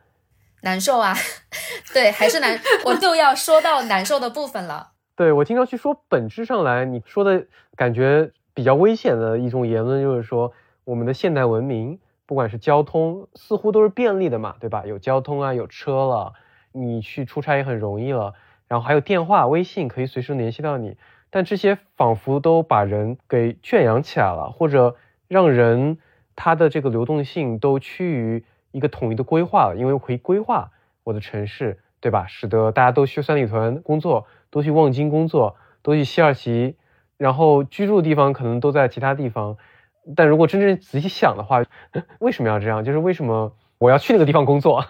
[0.63, 1.15] 难受啊，
[1.93, 2.59] 对，还是难。
[2.87, 4.93] 我就要说到难受的部分了。
[5.15, 7.45] 对我听上去说，本质上来，你说的
[7.77, 10.53] 感觉比较危险的一种言论，就是说，
[10.85, 14.85] 我们的现代文明，不管是交通，似乎都是便利的嘛，对吧？
[14.87, 16.33] 有交通啊，有车了。
[16.77, 18.35] 你去出差也很容易了，
[18.67, 20.97] 然后还有电话、微信可以随时联系到你，
[21.31, 24.97] 但这些仿佛都把人给圈养起来了，或者
[25.29, 25.99] 让人
[26.35, 30.73] 他的这个流动性都趋于一个统一的规划了，因为可以规划
[31.05, 32.27] 我的城市，对吧？
[32.27, 36.77] 使得大家都去三里屯工作，都去望京工作，都去西二旗，
[37.17, 39.57] 然后居住的地方可能都在其他地方，
[40.17, 41.63] 但如果真正仔细想的话，
[42.19, 42.83] 为什么要这样？
[42.85, 44.85] 就是为什么我要去那个地方工作？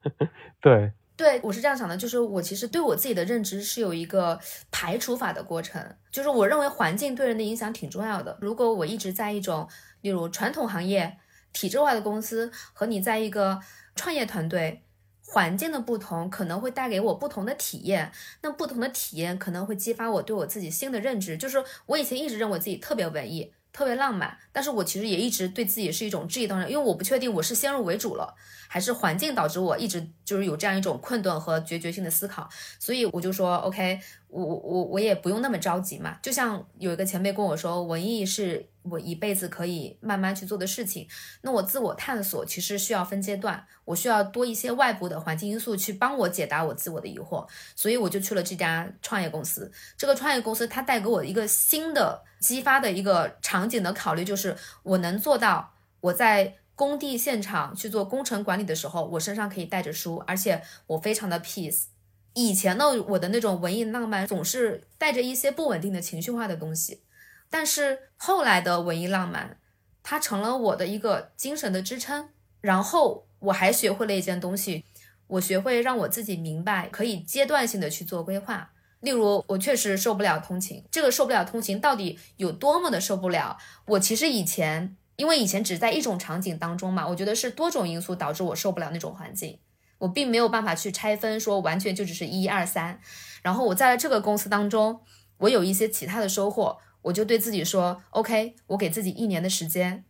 [0.62, 0.92] 对。
[1.16, 4.38] 对我是这样想的，就是我其实对我自己的认知是有一个
[4.70, 8.36] 排除法的过程，就是我认为环境对人的影响挺重要的。
[8.40, 9.66] 如果我一直在一种，
[10.02, 11.16] 例如传统行业、
[11.54, 13.60] 体制化的公司，和你在一个
[13.94, 14.84] 创业团队，
[15.24, 21.38] 环境的不同可能会带给我不同的体验，那不同的体验可能会激发我对我自己新的认知。
[21.38, 23.54] 就是我以前一直认为自己特别文艺。
[23.76, 28.34] 特别浪漫，但是我其实也一直对自己是一种质疑当中，因为我不确定我是先入为主了，
[28.68, 34.00] 还是环境导致我一直就是有这样一种困顿和决绝性的思考，所以我就说，OK。
[34.28, 41.08] 我我我也不用那么着急嘛，就像有一个前辈跟我说，文艺是我一辈子可以慢慢去做的事情。
[41.42, 49.70] 那我自我探索其实需要分阶段，我需要多一些外部的环境因素去帮我解答我自我的疑惑，所以我就去了这家创业公司。
[49.96, 61.84] 这个创业公司它带给我一个新的激发的一个场景的考虑，就是我能做到我在工地现场去做工程管理的时候，我身上可以带着书，而且我非常的 peace。
[62.34, 67.00] 以前的我的那种文艺浪漫总是带着一些不稳定的情绪化的东西，
[67.50, 69.58] 但是后来的文艺浪漫，
[70.02, 72.28] 它成了我的一个精神的支撑。
[72.60, 74.84] 然后我还学会了一件东西，
[75.26, 78.72] 我学会让我自己明白可以阶段性的去做规划。
[79.00, 83.56] 例如，我确实受不了通勤，这个受不了通勤到底有多么的受不了？
[83.86, 89.60] 我其实以前因为以前只在一种场景当中嘛，我觉得是多种因素导致我受不了那种环境。
[89.98, 93.00] 我并没有办法去拆分，说完全就只是一二三。
[93.42, 95.00] 然后我在这个公司当中，
[95.38, 100.04] 我有一些其他的收获，我就对自己说：“OK，我给自己一年的时间。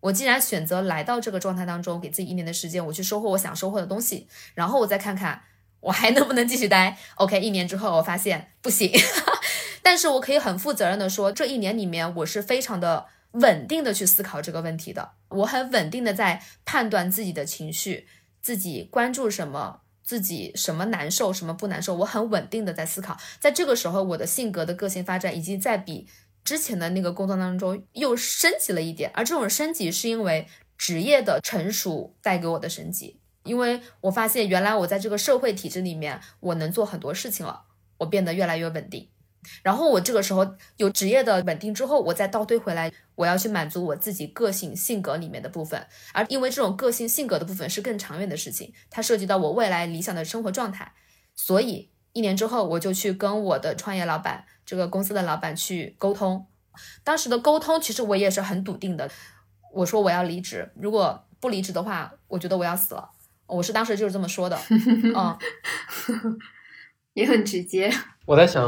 [0.00, 4.26] 我既然选择来到这个状态当中，给自己一年的时间，我去收获我想收获的东西。
[4.54, 5.42] 然后我再看看
[5.80, 6.98] 我还能不能继续待。
[7.16, 8.90] OK，一年之后我发现不行，
[9.82, 15.12] 但是我可以很负责任的说，这一年里面我是非常的稳定的去思考这个问题的。
[15.28, 18.08] 我很稳定的在判断自己的情绪。”
[18.42, 23.18] 自己关注什么，自己什么难受，什么不难受，我很稳定的在思考。
[23.38, 26.08] 在这个时候，我的性格的个性发展已经在比
[26.50, 29.08] 之前的那个工作当中又升级了一点。
[29.14, 33.20] 而这种升级是因为职业的成熟带给我的升级。
[33.44, 37.66] 因为我发现原来我在这个社会体制里面，我能做很多事情了，
[37.98, 39.08] 我变得越来越稳定。
[39.62, 50.92] 然后我这个时候有职业的稳定之后，我再倒推回来，我要去满足我自己个性性格里面的部分，而因为这种个性性格的部分是更长远的事情，它涉及到我未来理想的生活状态，
[51.36, 56.46] 所以一年之后我就去跟我的创业老板，这个公司的老板去沟通。
[57.02, 59.10] 当时的沟通其实我也是很笃定的，
[59.72, 63.10] 我说我要离职，如果不离职的话，我觉得我要死了。
[63.48, 64.56] 我是当时就是这么说的，
[65.12, 65.36] 嗯。
[67.14, 67.92] 也很直接。
[68.24, 68.64] 我在想，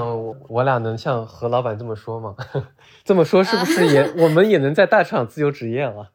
[0.48, 2.34] 我俩能像何老板这么说吗？
[3.04, 6.10] 这么说是不是也我们也能在大厂自由职业了？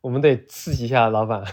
[0.00, 1.44] 我们得刺激一下老板。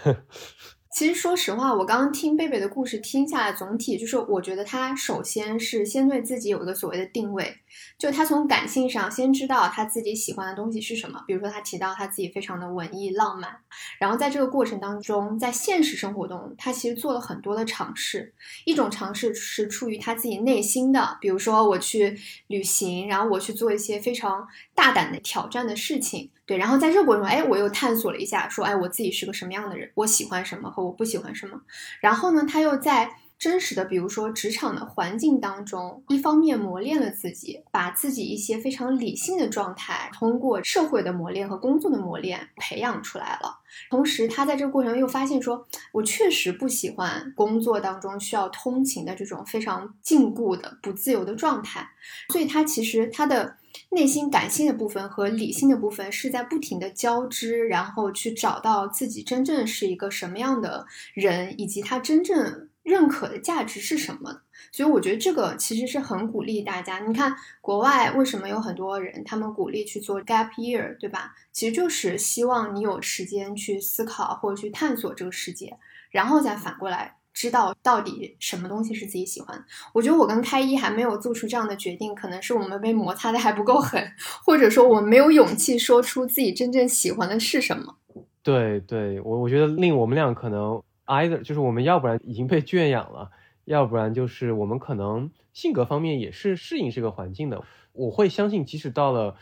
[0.98, 7.56] 其实说实话，我刚刚听贝贝的故事听下来，总体就是我觉得他首先是先对自己有一个所谓的定位，
[8.00, 13.58] 就他从感性上先知道他自己喜欢的东西是什么，比如说他提到他自己非常的文艺浪漫，
[14.00, 18.34] 然后在这个过程当中，在现实生活中，他其实做了很多的尝试。
[18.66, 26.58] 一种尝试是出于他自己内心的，比如说我去旅行，然后我去做一些非常大胆的挑战的事情，对。
[26.58, 31.62] 然后在这个过程中，哎，我又探索了一下，说，哎，我自己是个什么样的人，我喜欢什么和我不喜欢什么。
[32.02, 33.18] 然后呢，他又在。
[33.40, 43.60] 真实的，比如说职场的环境当中，一方面磨练了自己，把自己一些非常理性的状态，通过社会的磨练和工作的磨练培养出来了。
[43.92, 51.88] 同时，他在这个过程中又发现说，我确实不喜欢工作当中需要通勤的这种非常禁锢的、不自由的状态。
[52.30, 53.56] 所以，他其实他的
[53.90, 62.70] 内心感性的部分和理性的部分是在不停的交织，然后去找到自己真正是一个什么样的人，以及他真正。
[62.88, 64.44] 认可的价值是什么？
[64.72, 67.00] 所以我觉得这个其实是很鼓励大家。
[67.00, 71.36] 你看国外为什么有很多人他们鼓励去做 gap year，对吧？
[71.52, 75.78] 其实就是希望你有时间去思考或者去探索这个世界，
[76.12, 79.64] 然后再反过来知道到底什么东西是自己喜欢。
[79.94, 84.04] 我觉得我跟开一还没有做出这样的决定，可能是我们被摩擦的还不够狠，
[84.44, 87.98] 或者说我们没有勇气说出自己真正喜欢的是什么。
[88.42, 90.82] 对对，我我觉得令我们俩可能。
[91.10, 93.32] either 就是我们要不然已经被圈养了，
[93.64, 97.64] 要不然就是我们可能性格方面也是适应这个环境的。
[97.94, 99.38] 我会相信，即使到了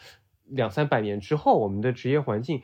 [0.45, 2.62] 两三百年之后，我们的职业环境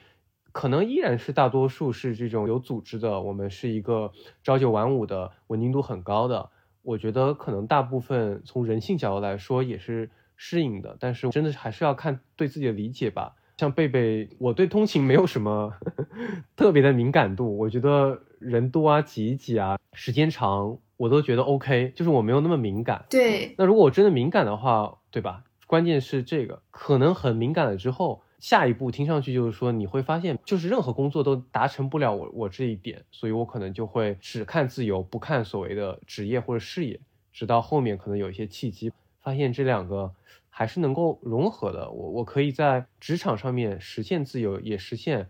[0.52, 4.12] 可能依然是大多数是这种有组织的，我们是一个
[4.44, 6.50] 朝九晚五的，稳定度很高的。
[6.84, 13.36] 我觉得可能大部分从人性角度来说也是适应的，但是真的还是要看对自己的理解吧。
[13.58, 15.74] 像贝贝，我对通勤没有什么
[16.58, 23.06] 特别的敏感度，我觉得人多啊、挤一挤啊、时间长，我都觉得 OK，就是我没有那么敏感。
[23.08, 25.44] 对，那如果我真的敏感的话，对吧？
[25.68, 37.00] 关键是这个，可能很敏感了之后，下一步听上去就是说，你会发现，就是任何工作都达成不了我我这一点，所以我可能就会只看自由，不看所谓的职业或者事业，
[37.32, 40.14] 直到后面可能有一些契机，发现这两个。
[40.54, 41.90] 还是能够融合的。
[41.90, 45.30] 我我可以在职场上面实现自由，也实现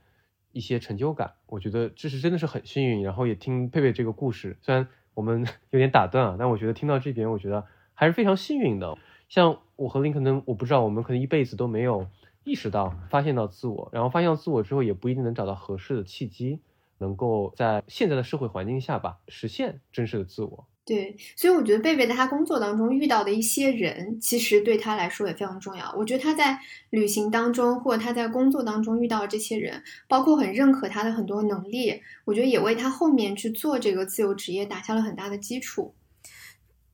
[0.52, 1.34] 一些成就感。
[1.46, 3.04] 我觉得这是真的是很幸运。
[3.04, 8.98] 然后也听佩佩这个故事，虽然我们 有点打断啊，但我觉得听到这边，我觉得还是非常幸运的。
[9.30, 12.08] 像我和林可能我不知道，我们可能一辈子都没有
[12.44, 16.60] 意识到发现到自我，然后发现到自我之后，也不一定能找到合适的契机，
[16.98, 20.68] 能够在现在的社会环境下吧，实现真实的自我。
[20.84, 25.94] 对，所以我觉得贝贝在他工作当中遇到的一些人，其实对他来说也非常重要。
[25.96, 35.94] 我觉得他在旅行当中，或者他在工作当中遇到这些人，包括很认可他的很多能力，我觉得也为他后面去做这个自由职业打下了很大的基础。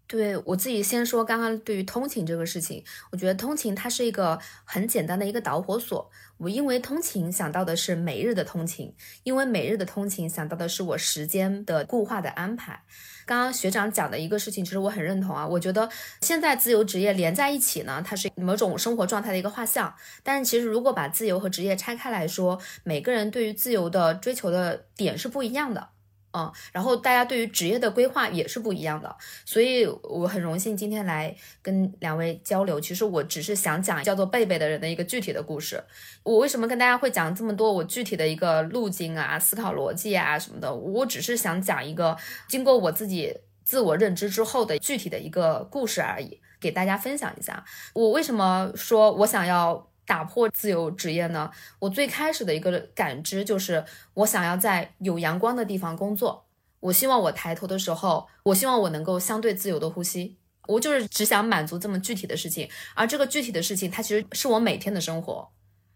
[0.08, 6.10] 对我自己先说，刚刚对于通勤这个事情，我觉得通勤它是一个很简单的一个导火索。
[6.38, 8.94] 我因为通勤想到的是每日的通勤，
[9.24, 12.84] 因为每日的通勤想到的是我时间的固化的安排。
[13.26, 15.46] 刚刚学长讲的一个事情，其实我很认同啊。
[15.46, 15.90] 我觉得
[16.22, 19.94] 现在自由职业连在一起呢，它是某种生活状态的一个画像。
[20.24, 25.90] 但是其实如果把自由和职业拆开来说，每个人对于自由的追求的点是不一样的。
[26.34, 32.80] 嗯，然后大家对于职业的规划也是不一样的，所以我很荣幸今天来跟两位交流。
[32.80, 35.84] 其实我只是想讲叫做贝贝的人的一个具体的故事。
[36.24, 40.72] 我为什么跟大家会讲这么多我具体的一个路径啊、思考逻辑啊什么的？
[40.74, 42.16] 我只是想讲一个
[42.48, 47.64] 经过我自己自我认知之后的具体的一个故事而已，给大家分享一下。
[47.94, 49.87] 我为什么说我想要？
[50.08, 51.52] 打破自由职业呢？
[51.80, 56.46] 我最开始的一个感知就是，我想要在有阳光的地方工作。
[56.80, 60.38] 我希望我抬头的时候，我希望我能够相对自由的呼吸。
[60.68, 65.50] 我就是只想满足这么具体的事情，而这个具体的事情，它其实是我每天的生活。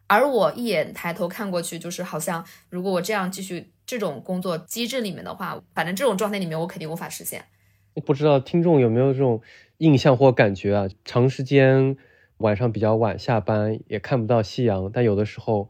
[0.08, 7.45] 而我一眼抬头看过去，就是好像如果我这样继续这种工作机制里面的话，反正这种状态里面，我肯定无法实现。
[7.93, 9.41] 我不知道听众有没有这种
[9.78, 10.88] 印象或感觉啊？
[11.06, 11.95] 长时间。
[12.41, 14.91] 晚上比较晚下班，也看不到夕阳。
[14.91, 15.69] 但有的时候，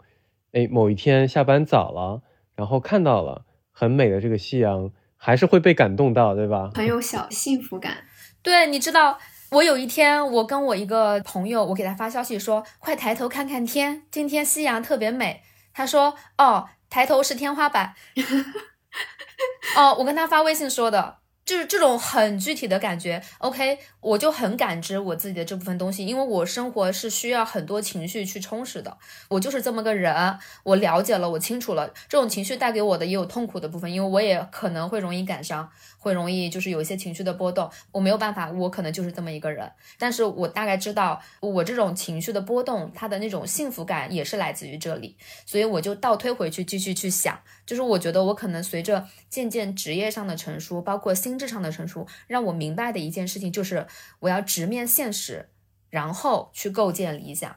[0.53, 2.23] 哎，某一天下班早了，
[2.55, 6.71] 然后看到了很美的这个夕阳，还是会被感动到，对吧？
[6.73, 8.05] 很有小幸福感。
[8.41, 9.19] 对，你知道，
[9.51, 15.41] 我有一天，我跟我一个朋友，我给他发消息说：“快抬头看看天，今天夕阳特别美。”
[15.73, 17.93] 他说：“哦，抬头是天花板。”
[19.77, 21.20] 哦，我跟他发微信说的。
[21.51, 35.69] 就是这种很具体的感觉，OK，我就很感知我自己的这部分东西，因为我生活是需要很多情绪去充实的，我就是这么个人，我了解了，我清楚了，这种情绪带给我的也有痛苦的部分，因为我也可能会容易感伤，
[36.01, 53.85] 会容易就是有一些情绪的波动，我没有办法，我可能就是这么一个人，但是我大概知道我这种情绪的波动，它的那种幸福感也是来自于这里，所以我就倒推回去继续去想，就是我觉得我可能随着渐渐职业上的成熟，包括心智上的成熟，让我明白的一件事情就是，
[54.21, 55.49] 我要直面现实，
[55.91, 57.56] 然后去构建理想。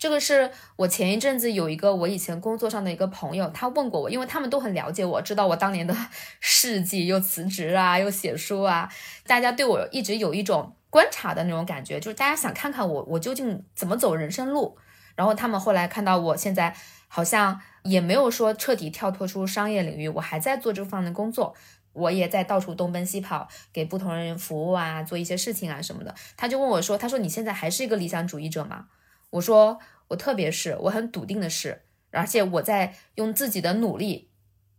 [0.00, 5.94] 这个是我前一阵子有一个我以前工作上的一个朋友，他问过我，因为他们都很了解我，知道我当年的
[6.40, 8.90] 事迹，又辞职啊，又写书啊，
[9.26, 14.78] 大家对我一直有一种观察的那种感觉，就是大家想看看我，我究竟怎么走人生路。
[15.14, 16.74] 然后他们后来看到我现在
[17.06, 21.54] 好像也没有说彻底跳脱出商业领域，我还在做这方面的工作。
[21.92, 26.14] 我也在到处东奔西跑，给不同人服务啊，做一些事情啊什么的。
[26.38, 28.86] 他就问我说：“他说你现在还是一个理想主义者吗？”
[29.30, 29.78] 我说
[30.08, 34.30] ：“我特别是，我很笃定的是，而且我在用自己的努力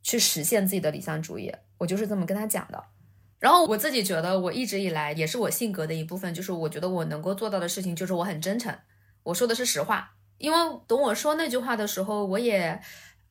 [0.03, 2.83] 去实现自己的理想主义。”我就是这么跟他讲的。
[3.39, 8.77] 然后我自己觉得，我一直以来也是我性格的一部分，就是我觉得我能够做到的事情，就是我很真诚，
[9.23, 10.13] 我说的是实话。
[10.37, 12.81] 因为等我说那句话的时候，我也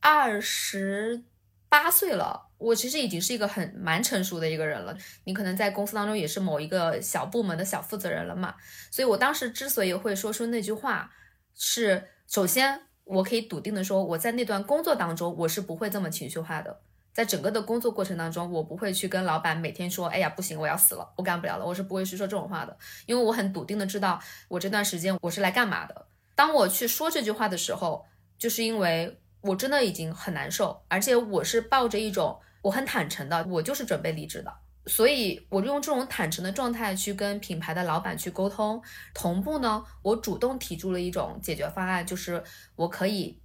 [0.01, 1.25] 二十
[1.69, 2.50] 八岁了。
[2.61, 4.95] 我其实已经是一个很蛮成熟的一个人了，
[5.25, 8.55] 你可能在公司当中也是某一个小部门的小负责人了嘛，
[8.91, 11.11] 所以我当时之所以会说出那句话，
[11.57, 16.81] 是首先我可以笃定的说，我在那段工作当中我是不会这么情绪化的，
[17.15, 26.07] 在整个的工作过程当中，我不会去跟老板每天说，哎呀不行，我要死了，我干不了了，我是不会去说这种话的，因为我很笃定的知道我这段时间我是来干嘛的。
[26.35, 28.05] 当我去说这句话的时候，
[28.39, 32.39] 就是因为我真的已经很难受，而且我是抱着一种。
[32.63, 34.53] 我很坦诚的，我就是准备离职的，
[34.87, 38.83] 所以我用这种坦诚的状态去跟品牌的老板去沟通。
[39.15, 42.43] 同步呢，我主动提出了一种解决方案，就是
[42.77, 43.41] 我可以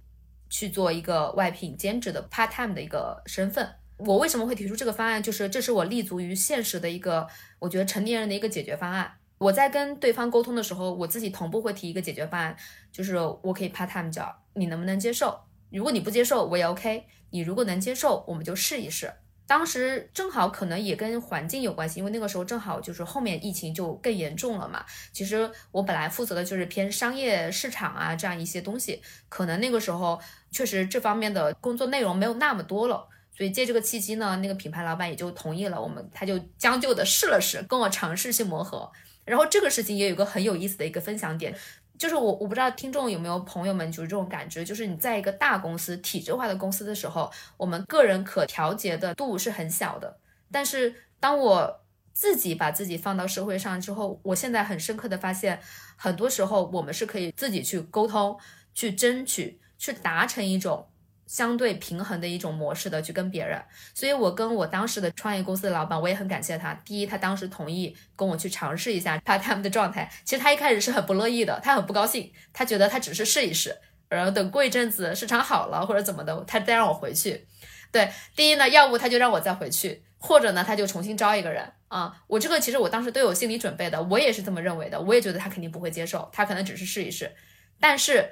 [0.50, 3.68] 去做一个外聘兼职的 part time 的一个身份。
[3.98, 5.22] 我为什么会提出这个方案？
[5.22, 7.26] 就是这是我立足于现实的一个，
[7.58, 9.10] 我觉得成年人的一个解决方案。
[9.38, 12.56] 我在跟对方沟通的时候，我自己同步会提一个解决方案，
[12.92, 15.40] 就是我可以 part time 教，你能不能接受？
[15.70, 17.06] 如果你不接受，我也 OK。
[17.30, 19.12] 你如果能接受，我们就试一试。
[19.48, 24.84] 当时正好可能也跟环境有关系，因为那个时候正好就是后面疫情就更严重了嘛。
[25.12, 30.20] 其实我本来负责的就是偏商业市场啊这样一些东西，可能那个时候
[30.50, 33.08] 确实这方面的工作内容没有那么多了。
[33.36, 38.90] 所以借这个契机呢，那个品牌老板也就同意了我们，他就将就的试了试，跟我尝试去磨合。
[39.24, 41.54] 然后这个事情也有个很有意思的一个分享点。
[41.98, 50.18] 就是我我不知道听众有没有朋友们就是这种感觉，就是你在一个大公司体制化的公司的时候，我们个人可调节的度是很小的。
[50.50, 51.80] 但是当我
[52.12, 55.60] 自己把自己放到社会上之后，我现在很深刻的发现，
[55.96, 58.38] 很多时候我们是可以自己去沟通、
[58.74, 60.88] 去争取、去达成一种。
[61.26, 63.60] 相对平衡的一种模式的去跟别人，
[63.92, 66.72] 所以我跟我当时的创业公司的老板，我也很感谢他。
[66.84, 70.08] 第一，他当时同意跟我去尝试一下 part time 的状态。
[70.24, 73.76] 其实他一开始是很不乐意的，他很不高兴，他觉得他只是试一试，
[74.08, 77.44] 然后等过一阵子市场好了或者怎么的，他再让我回去。
[77.90, 82.16] 对，第一呢，要不他就让我再回去，或者呢他就重新招一个人啊。
[82.28, 87.34] 我这个其实我当时都有心理准备的，我也是这么认为的，我也觉得他肯定不会接受，他可能只是试一试，
[87.80, 88.30] 但是。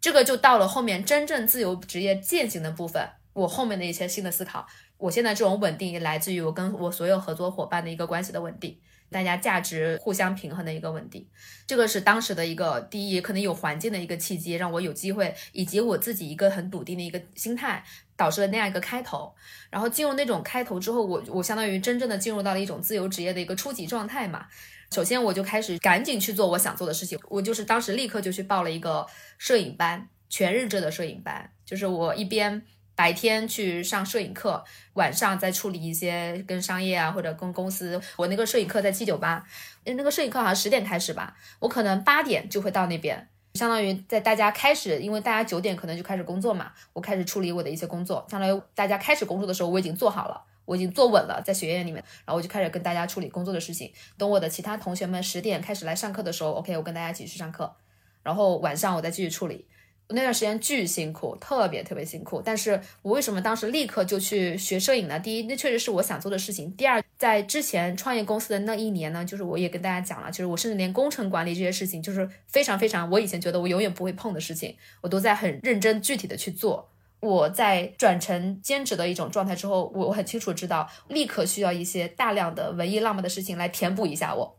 [0.00, 4.66] 这个就到了后面真正自由职业践行的部分，我后面的一些新的思考。
[4.96, 8.78] 我现在这种稳定也来自于我跟我所有合作伙伴的一个关系的稳定，
[9.10, 11.26] 大家价值互相平衡的一个稳定。
[11.66, 17.82] 这个是当时的一个第一，可能有环境的一个契机，让我有机会，以及我自己一个很笃定的一个心态，
[18.14, 19.34] 导致了那样一个开头。
[19.70, 24.46] 然后进入那种开头之后，我我相当于真正的进入到了一种自由职业的一个初级状态嘛。
[24.92, 27.16] 首先，我就开始赶紧去做我想做的事情。
[27.28, 29.06] 我就是当时立刻就去报了一个
[29.38, 31.48] 摄影班，全日制的摄影班。
[31.64, 32.60] 就是我一边
[32.96, 34.64] 白天去上摄影课，
[34.94, 38.00] 晚上再处理一些跟商业啊或者跟公司。
[38.16, 39.46] 我那个摄影课在七九八，
[39.84, 50.42] 那个摄影课好像十点开始吧，我可能八点就会到那边，相当于在大家开始，因为大家九点可能就开始工作嘛，我开始处理我的一些工作，相当于大家开始工作的时候，我已经做好了。
[50.64, 53.92] 我已经坐稳了，在学院里面，然后我就开始跟大家处理工作的事情。
[54.16, 57.74] 等我的其他同学们十点开始来上课的时候，OK，我跟大家一起去上课。
[58.22, 59.66] 然后晚上我再继续处理。
[60.12, 62.42] 那段时间巨辛苦，特别特别辛苦。
[62.44, 65.20] 但是我为什么当时立刻就去学摄影呢？
[65.20, 66.68] 第一，那确实是我想做的事情。
[66.72, 76.90] 第二，在之前创业公司的那一年呢，就是我也跟大家讲了，就是我甚至连工程管理这些事情，就是非常非常我以前觉得我永远不会碰的事情，我都在很认真具体的去做。
[77.20, 84.58] 我在转成兼职的一种状态之后，我我很清楚知道，立刻需要一些大量的文艺浪漫的事情来填补一下我。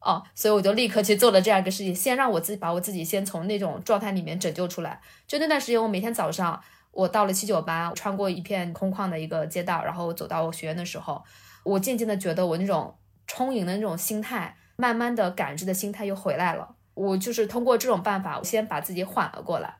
[0.00, 5.00] 哦，所以我就立刻去做了这样一个事情，先让我自己把我自己先从那种状态里面拯救出来。
[5.28, 6.60] 就那段时间，我每天早上
[6.90, 11.22] 我到了七九八，穿过一片空旷的一个街道，然后走到我学院的时候，
[11.62, 12.98] 我渐渐的觉得我那种
[13.28, 16.74] 充盈的那种心态，慢慢的感知的心态又回来了。
[16.94, 19.76] 我就是通过这种办法，我先把自己缓了过来，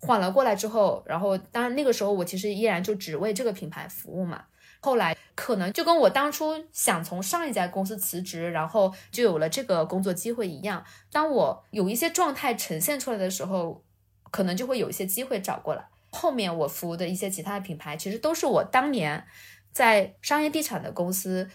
[0.00, 4.44] 缓了过来之后，然后当然那个时候我其实依然就只为这个品牌服务嘛。
[4.80, 10.84] 后来可能就跟我当初想从上一家公司辞职，然后就有了这个工作机会一样。
[11.10, 13.82] 当我有一些状态呈现出来的时候，
[14.30, 15.84] 可能就会有一些机会找过来。
[16.10, 19.24] 后面我服务的一些其他的品牌，其实都是我当年
[19.72, 21.50] 在商业地产的公司，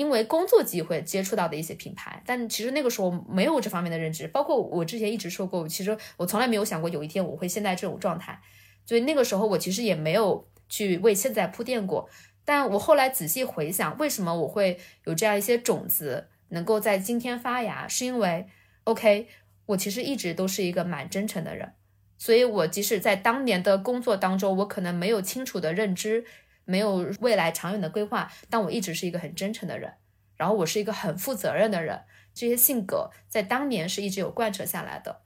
[0.00, 2.22] 因为工作机会接触到的一些品牌。
[2.24, 8.40] 但其实那个时候没有这方面的认知，包括我之前一直说过，其实我从来没有想过有一天我会现在这种状态。
[8.86, 12.08] 所以那个时候我其实也没有去为现在铺垫过。
[12.46, 18.46] 但我后来仔细回想，为什么我会有这样一些种子能够在今天发芽，是因为
[18.84, 19.28] ，OK，
[19.66, 21.74] 我其实一直都是一个蛮真诚的人，
[22.16, 26.24] 所以我即使在当年的工作当中，我可能没有清楚的认知，
[26.64, 29.94] 没有未来长远的规划，但我一直是一个很真诚的人，
[30.36, 32.02] 然后我是一个很负责任的人，
[32.32, 35.22] 这些性格在当年是一直有贯彻下来的，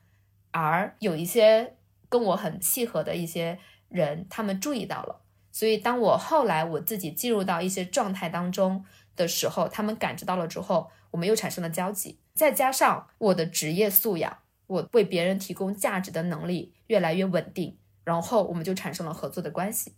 [0.50, 1.76] 而有一些
[2.08, 3.58] 跟我很契合的一些
[3.88, 5.20] 人，他们注意到了。
[5.50, 12.18] 所以，当我后来我自己进入到一些状态当中的时候，他们感知到了之后，我们又产生了交集。
[12.34, 19.94] 再加上我的职业素养，我为别人提供价值的能力越来越稳定，然后我们就产生了合作的关系，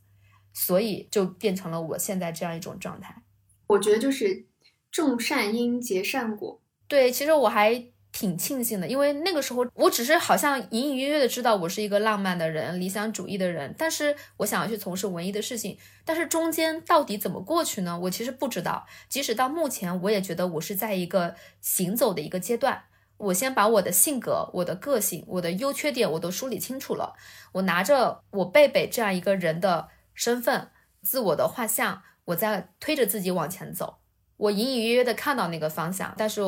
[0.57, 3.15] 所以就变成了我现在这样一种状态。
[3.67, 4.47] 我觉得就是
[4.91, 6.61] 种善因结善果。
[6.89, 7.93] 对，其实我还。
[8.13, 17.99] 挺庆幸的，因为那个时候我只是好像隐隐约约的知道我是一个浪漫的人、理想主义的人，但是我想要去从事文艺的事情，但是中间到底怎么过去呢？
[18.05, 18.87] 我其实不知道。
[19.11, 22.85] 即使到目前，我也觉得我是在一个行走的一个阶段。
[23.19, 27.13] 我先把我的性格、我的个性、我的优缺点我都梳理清楚了。
[27.53, 30.71] 我拿着我贝贝这样一个人的身份、
[31.03, 33.99] 自我的画像，我在推着自己往前走。
[34.37, 36.43] 我隐隐约约的看到那个方向，但是。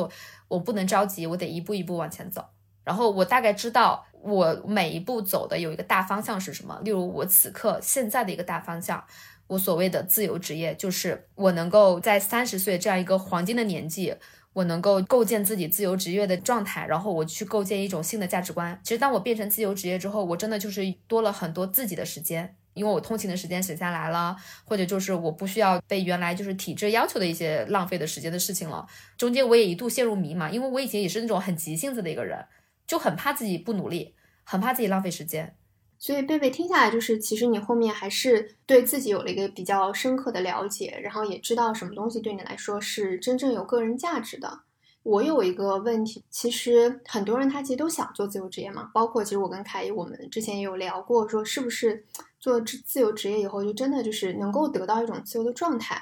[0.49, 2.43] 我不能着急，我得一步一步往前走。
[2.83, 6.81] 然后我大概知道我每一步走的有一个大方向是什么。
[6.83, 9.05] 例如我此刻现在的一个大方向，
[9.45, 14.15] 我所谓的自由职业，就是我能够在三十岁这样一个黄金的年纪，
[14.53, 18.81] 我能够构建自己自由职业的状态，然后我去构建一种新的价值观。
[18.83, 22.57] 其实当我变成自由职业之后，我真的就是多了很多自己的时间。
[22.79, 28.87] 因为我通勤的时间省下来了，或者就是我不需要被原来就是体制要求的一些浪费的时间的事情了。
[29.17, 32.45] 中间我也一度陷入迷茫，因为我以前也是那种很急性子的一个人，
[32.87, 34.15] 就很怕自己不努力，
[34.45, 35.55] 很怕自己浪费时间。
[35.97, 44.61] 所以贝贝听下来，就是其实你后面还是对自己有了一个比较深刻的了解，然后也知道什么东西对你来说是真正有个人价值的。
[45.03, 52.05] 我有一个问题，其实很多人他其实都想做自由职业嘛，包括其实我跟凯伊，我们之前也有聊过，说是不是。
[52.39, 56.01] 做自自由职业以后，就真的就是能够得到一种自由的状态。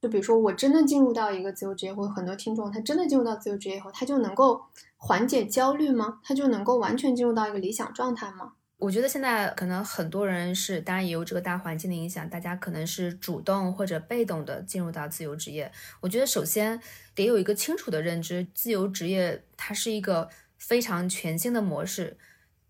[0.00, 4.60] 就比如说，我真的进入到一个自由职业，或者很多听众他真的进入到自由职业以后，他就能够
[4.96, 6.20] 缓解焦虑吗？
[6.22, 8.52] 他就能够完全进入到一个理想状态吗？
[8.76, 15.72] 我觉得现在可能很多人是，当然也有这个大环境的影响，大家可能是主动或者被动的进入到自由职业。
[16.00, 16.78] 我觉得首先
[17.14, 20.28] 得有一个清楚的认知，自由职业它是一个
[20.58, 22.18] 非常全新的模式。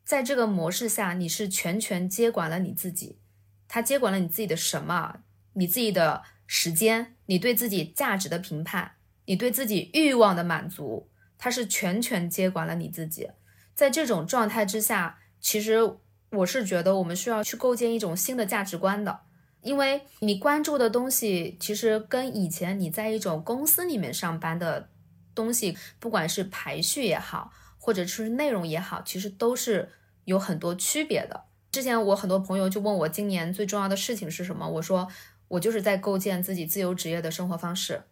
[0.04, 3.18] 在这个模式下，你是全权接管了你自己，
[3.66, 5.20] 他接管了你自己的什么？
[5.54, 8.92] 你自己的时间，你对自己价值的评判，
[9.24, 13.30] 你对自己欲望的满足，他是全权接管了你自己。
[13.74, 15.96] 在这种状态之下，其实
[16.30, 19.20] 我是觉得我们需要去构建一种新的价值观的，
[19.62, 24.90] 因为你关注的东西，其实跟以前你在一种公司里面上班的
[25.34, 27.50] 东西，不管是排序也好。
[27.84, 29.90] 或者是内容也好，其实都是
[30.24, 31.44] 有很多区别的。
[31.70, 34.66] 之前我很多朋友就问我，今年最重要的事情是什么？
[34.66, 35.06] 我说，
[35.48, 38.04] 我就是在构建自己自由职业的生活方式，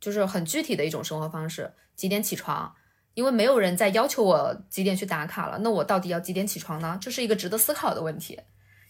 [0.00, 1.74] 就是很具体的一种生活方式。
[1.94, 2.74] 几点起床？
[3.12, 6.96] 因为没有人再要求我几点去打卡了，那我到底要几点起床呢？
[6.98, 8.40] 这是一个值得思考的问题。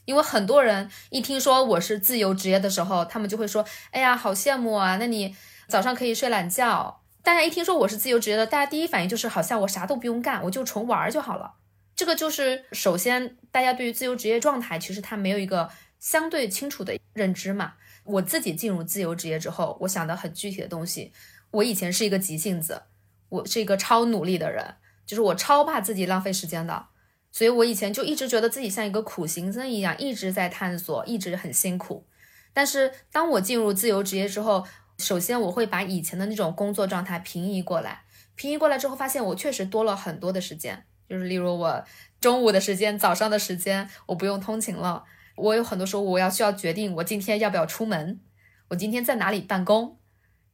[0.04, 4.96] 因为很多人一听说我是自由职业的时候，他们就会说：“哎呀，好羡慕啊！
[4.98, 5.34] 那你
[5.66, 11.54] 早上可以睡懒觉。”大家一听说我是自由职业的，大家第一反应就是好像我啥都不用干，我就纯玩就好了。
[11.94, 17.74] 这个就是首先大家对于自由职业状态其实他没有一个相对清楚的认知嘛。
[18.04, 21.12] 我自己进入自由职业之后，我想的很具体的东西。
[21.50, 22.82] 我以前是一个急性子，
[23.28, 26.86] 我是一个超努力的人，就是我超怕自己浪费时间的。
[27.30, 32.06] 所以我以前就一直觉得自己像一个苦行僧一样，一直在探索，一直很辛苦。
[32.52, 34.66] 但是当我进入自由职业之后，
[35.00, 38.02] 首先我会把以前的那种工作状态平移过来，
[38.36, 41.84] 平移过来之后，发现我确实多了很多的时间，就是例如我
[42.20, 45.04] 中午的时间、早上的时间，我不用通勤了。
[45.36, 48.20] 我有很多时候我要需要决定我今天要不要出门，
[48.68, 49.98] 我今天在哪里办公，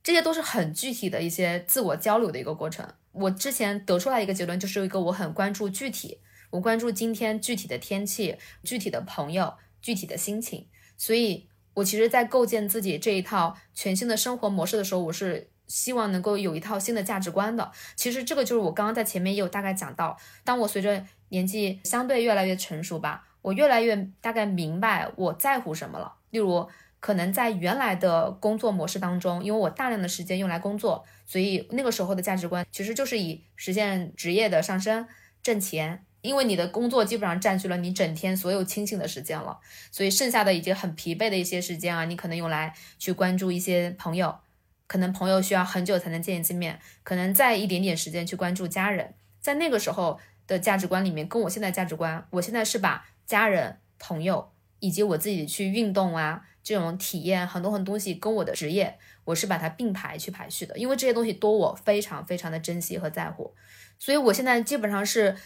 [0.03, 2.89] 这些都是很具体的一些自我交流的一个过程。
[3.13, 6.21] 我之前得出来一个结论，就是一个我很关注具体。
[6.51, 17.71] 我关注今天具体的天气、具体的朋友、具体的心情，所以我其实，在构建自己这一套全新的生活模式的时候，我是希望能够有一套新的价值观的。
[17.95, 26.15] 其实这个就是我刚刚在前面也有大概讲到，当我随着年纪相对越来越成熟吧，我越来越大概明白我在乎什么了。
[26.31, 26.67] 例如，
[26.99, 35.07] 可能在原来的工作模式当中，因为我大量的时间用来工作，所以那个时候的价值观其实就是以实现职业的上升、
[35.43, 36.06] 挣钱。
[36.27, 39.59] 因为你的工作基本上占据了你整天所有清醒的时间了，
[39.93, 44.37] 所以剩下的已经很疲惫的一些时间啊，你可能用来去关注一些朋友，
[44.87, 49.15] 可能朋友需要很久才能见一次面，可能再一点点时间去关注家人。
[49.41, 54.51] 在那个时候的价值观里面，跟我现在价值观，我现在是把家人、朋友
[54.81, 63.55] 以及我自己去运动啊这种体验很多很多东西跟我的职业，我是把它并排去排序的，因为这些东西多我非常非常的珍惜和在乎，
[63.99, 65.37] 所以我现在基本上是。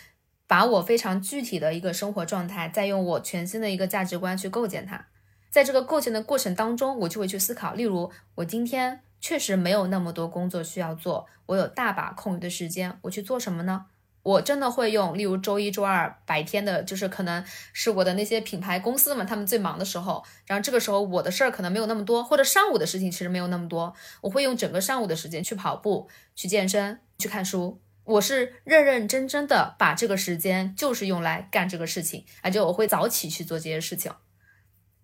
[0.51, 5.07] 把我非常具体的一个生活状态，再用我全新的一个价值观去构建它。
[5.49, 13.87] 在这个构建的过程当中，我就会去思考，例如我今天确实没有那么多工作需要做，我有大把空余的时间，我去做什么呢？
[14.25, 27.81] 我真的会用，例如周一、周二白天的，就是可能是我的那些品牌公司们他们最忙的时候，然后这个时候我的事儿可能没有那么多，或者上午的事情其实没有那么多，我会用整个上午的时间去跑步、去健身、去看书。
[28.11, 34.13] 我是认认真真的把这个时间就是用来干这个事情，而且我会早起去做这些事情，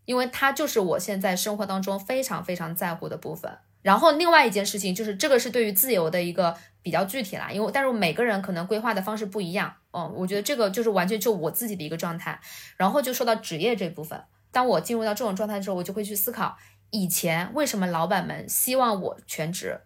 [0.07, 3.59] 因为它就是我现在生活当中非常非常在乎的部分。
[3.82, 9.72] 然后另外一件事情就是，这个是对于自由的一个比较具体啦，因为但是每个人可能规划的方式不一样。
[9.92, 12.40] 嗯，我觉得这个就是完全就我自己的一个状态。
[12.76, 16.57] 然后就说到职业这部分，当我进入到这种状态之后，我就会去思考，
[16.90, 19.80] 以前为什么老板们希望我全职，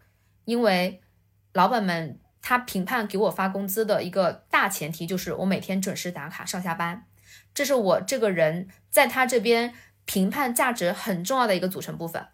[0.46, 1.02] 因为
[1.52, 2.18] 老板们。
[2.43, 7.05] 他评判给我发工资的一个大前提就是我每天准时打卡上下班，
[7.53, 9.74] 这是我这个人在他这边
[10.07, 12.26] 评判价值很重要的一个组成部分。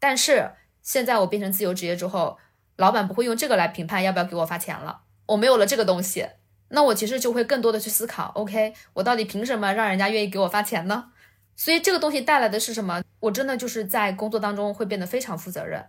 [0.00, 0.52] 但是
[0.82, 2.38] 现在我变成自由职业之后，
[2.76, 5.02] 老板不会用这个来评判要不要给我发钱了。
[5.26, 6.28] 我没有了这个东西，
[6.70, 11.12] 那我其实就会更多的去思考，OK，我到底凭什么让人家愿意给我发钱呢？
[11.54, 13.02] 所以这个东西带来的是什么？
[13.20, 15.86] 我真的就是在工作当中会变得非常负责任，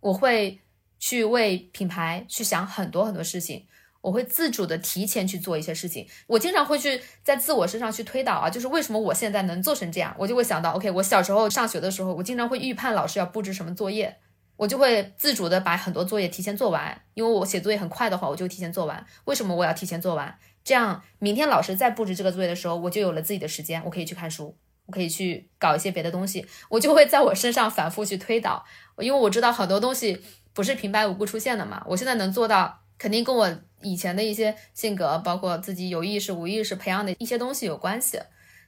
[0.00, 0.60] 我会。
[1.02, 3.66] 去为品牌去想很多很多事情，
[4.02, 6.06] 我会自主的提前去做一些事情。
[6.28, 14.16] 我经常会去在自我身上去推导啊，就是为什么我现在能做成这样，我就会想到，OK，我小时候上学的时候，我经常会预判老师要布置什么作业，
[14.54, 19.04] 我就会自主的把很多作业提前做完，因为我写作业很快的话，我就提前做完。
[19.24, 20.38] 为什么我要提前做完？
[20.62, 28.64] 这样明天老师再布置这个作业的时候，我就有了自己的时间，我可以去看书，我可以去搞一些别的东西，我就会在我身上反复去推导，
[28.98, 30.22] 因为我知道很多东西。
[30.54, 31.82] 不是平白无故出现的嘛？
[31.86, 38.20] 我现在能做到，肯定跟我以前的一些性格，包括自己有意识、无意识培养的一些东西有关系。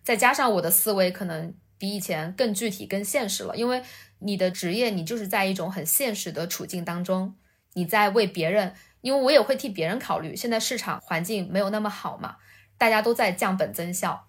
[0.02, 3.56] 再加上我的思维可能比以前更具体、更现实了。
[3.56, 3.82] 因为
[4.18, 7.34] 你的职业，你就是在一种很现实的处境当中，
[7.74, 10.34] 你在为别人，因为我也会替别人考虑。
[10.34, 12.36] 现在市场环境没有那么好嘛，
[12.78, 14.28] 大家都在降本增效，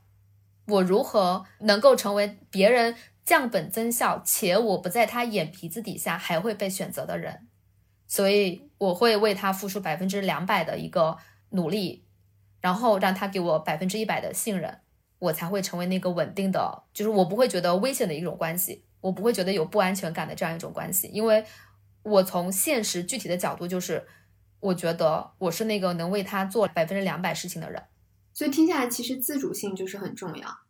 [0.67, 2.95] 我如何能够成为别人？
[3.25, 7.47] 降本增效，且我不在他眼皮子底下还会被选择的人，
[8.05, 11.17] 所以我会为他付出百分之两百的一个
[11.49, 12.05] 努力，
[12.61, 14.79] 然后让他给我百分之一百的信任，
[15.17, 21.43] 我才会成为那个稳定的，就是我不会觉得危险的一种关系，我不会觉得有不安全感的这样一种关系，因为
[22.03, 24.05] 我从现实具体的角度，就是
[24.59, 27.81] 我觉得我是那个能为他做百分之两百事情的人，
[28.33, 30.64] 所以听下来，其实自主性就是很重要。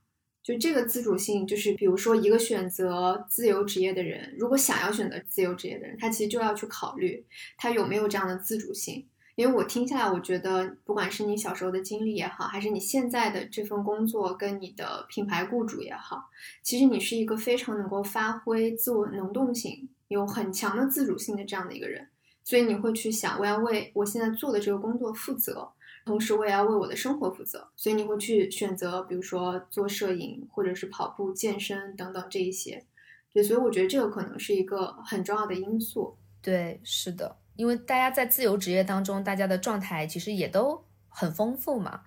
[0.45, 7.25] 就这个自主性，就是比如说一个选择自由职业的人，如果想要选择自由职业的人，他其实就要去考虑
[7.57, 9.07] 他有没有这样的自主性。
[9.33, 16.29] 因为我听下来，我觉得不管是你小时候的经历也好，还是你现在的这份工作跟你的品牌雇主也好，
[16.61, 22.07] 其实你是一个非常能够发挥自我能动性、有很强的自主性的这样的一个人。
[22.43, 25.67] 所以你会去想，我要为我现在做的这个工作负责。
[26.06, 32.86] 同时，我也要为我的生活负责，所以你会去选择，比如说做摄影，或者是跑步、健身等等这一些。
[33.34, 36.16] 对，所以我觉得这个可能是一个很重要的因素。
[36.41, 42.01] 对，是的，因为大家在自由职业当中，大家的状态其实也都很丰富嘛。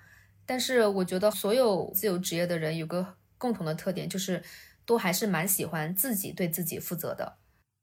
[0.47, 4.43] 但是我觉得所有自由职业的人有个共同的特点，就是
[4.87, 7.37] 都还是蛮喜欢自己对自己负责的。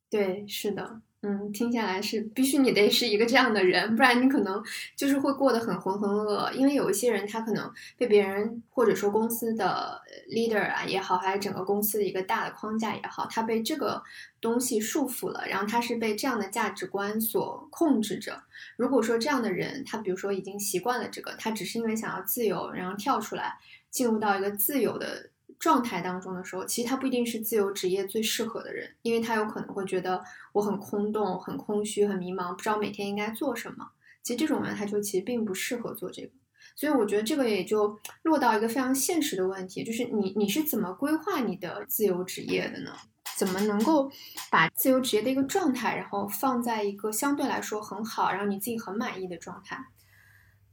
[0.09, 1.01] 对，是的。
[1.28, 4.63] 嗯，听下来是必须你得是一个这样的人，不然你可能
[4.95, 6.51] 就是会过得很浑浑噩噩。
[6.51, 9.99] 因为有一些人，他可能被别人或者说公司的
[10.30, 14.03] leader 啊也好，还是整个公司的一个大的框架也好，他被这个
[14.39, 18.43] 东西束缚了，然后他是被这样的价值观所控制着。
[18.78, 23.55] 如果说这样的人，他比如说已经习惯了这个，他只是因为想要自由，然后跳出来
[23.89, 25.32] 进入到一个自由的。
[25.59, 33.89] 状态当中的时候，其实他不一定是自由职业最适合的人，因为他有可能会觉得我很空洞、很空虚、很迷茫，不知道每天应该做什么。
[34.23, 36.31] 其实这种人他就其实并不适合做这个，
[36.75, 42.91] 所以我觉得这个也就落到一个非常现实的问题，就是你你是怎么规划你的自由职业的呢？
[43.37, 44.09] 怎么能够
[44.49, 49.77] 把自由职业的一个状态，然后放在一个相对来说很好，然后你自己很满意的状态？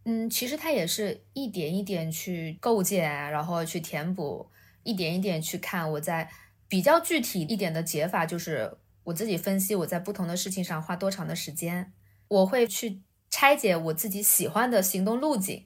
[0.04, 4.48] 嗯，其实它也是一点一点去构建，然后去填补。
[4.84, 6.30] 一点一点去看，我在
[6.68, 11.92] 比较具体一点的解法，就是我自己分析我在不同的事情上花多长的时间，
[12.28, 15.64] 我会去拆解我自己喜欢的行动路径。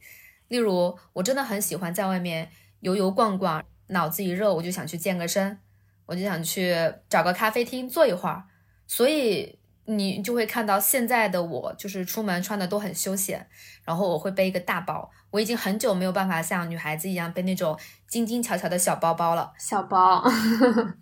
[0.49, 2.51] 例如，我真的很喜欢在外面
[2.81, 5.59] 游游逛逛，脑子一热我就想去健个身，
[6.07, 6.75] 我就想去
[7.09, 8.45] 找个咖啡厅坐一会儿，
[8.87, 9.59] 所以。
[9.87, 13.47] 你就会看到现在的我，就是出门穿的都很休闲，
[13.85, 15.11] 然后我会背一个大包。
[15.31, 17.79] 我已经很久没有办法像女孩子一样背那种
[18.09, 19.53] 精精巧巧的小包包了。
[19.59, 20.25] 小包，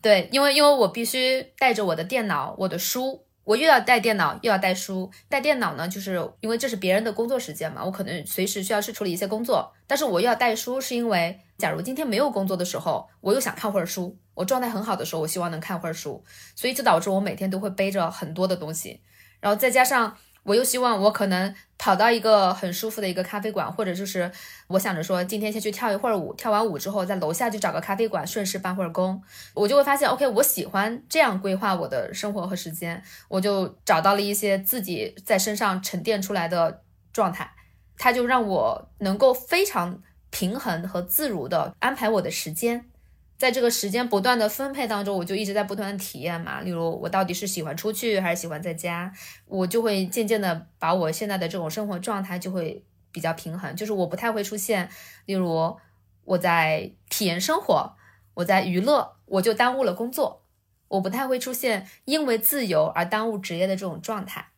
[0.02, 3.24] 对，因为因为我必须带着我的电脑、我的书。
[3.44, 5.10] 我又要带电脑，又要带书。
[5.28, 9.70] 带电脑呢，就是因为这是别人的工作时间嘛，我可能随时需要去处理一些工作。
[9.86, 14.16] 但是我又要带书，是因为假如今天没有工作的时候，我又想看会儿书。
[14.34, 16.24] 我状态很好的时候，我希望能看会儿书，
[16.56, 19.00] 所以就导致我每天都会背着很多的东西，
[19.40, 20.16] 然后再加上。
[20.44, 24.30] 我又希望我可能跑到一个很舒服的一个咖啡馆，或者就是
[24.66, 29.22] 我想着说今天先去跳一会儿舞，跳完舞之后在楼下就找个咖啡馆顺势办会儿工，
[29.54, 37.50] 我就会发现，OK，我喜欢这样规划我的生活和时间，我就找到了一些自己在身上沉淀出来的状态，
[37.96, 39.98] 它就让我能够非常
[40.34, 42.90] 平衡和自如的安排我的时间。
[43.38, 46.60] 在这个时间不断的分配当中，我就一直在不断的体验嘛。
[46.60, 49.12] 例如，我到底是喜欢出去还是喜欢在家，
[49.46, 53.76] 我就会渐渐的把我现在的这种生活状态就会比较平衡。
[53.76, 54.88] 就是我不太会出现，
[55.26, 55.76] 例如
[56.24, 57.94] 我在体验生活，
[58.34, 60.42] 我在娱乐，我就耽误了工作。
[60.88, 64.48] 我不太会出现因为自由而耽误职业的这种状态，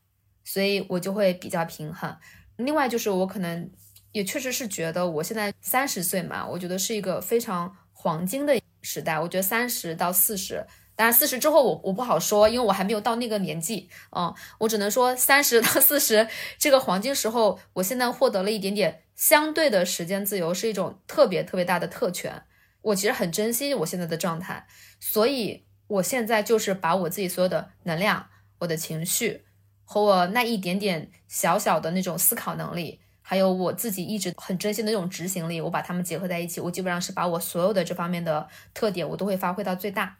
[0.42, 2.16] 所以我就会比较平衡。
[2.56, 3.70] 另外就是我可能
[4.16, 8.58] 也确实是觉得我现在三十岁嘛，我觉得是一个非常黄金的。
[8.82, 10.64] 时代，我觉得三十到四十，
[10.94, 22.44] 当然四十之后我我不好说，因为我还没有到那个年纪，嗯，我只能说三十到四十这个黄金时候，我现在获得了一点点相对的时间自由，是一种特别特别大的特权。
[22.80, 24.68] 我其实很珍惜我现在的状态，
[25.00, 28.28] 所以我现在就是把我自己所有的能量、
[28.60, 29.44] 我的情绪
[29.84, 33.00] 和我那一点点小小的那种思考能力。
[33.28, 40.16] 还有我自己一直很珍惜的那种执行力，我把它们结合在一起，我基本上是把我所有的这方面的特点，我都会发挥到最大。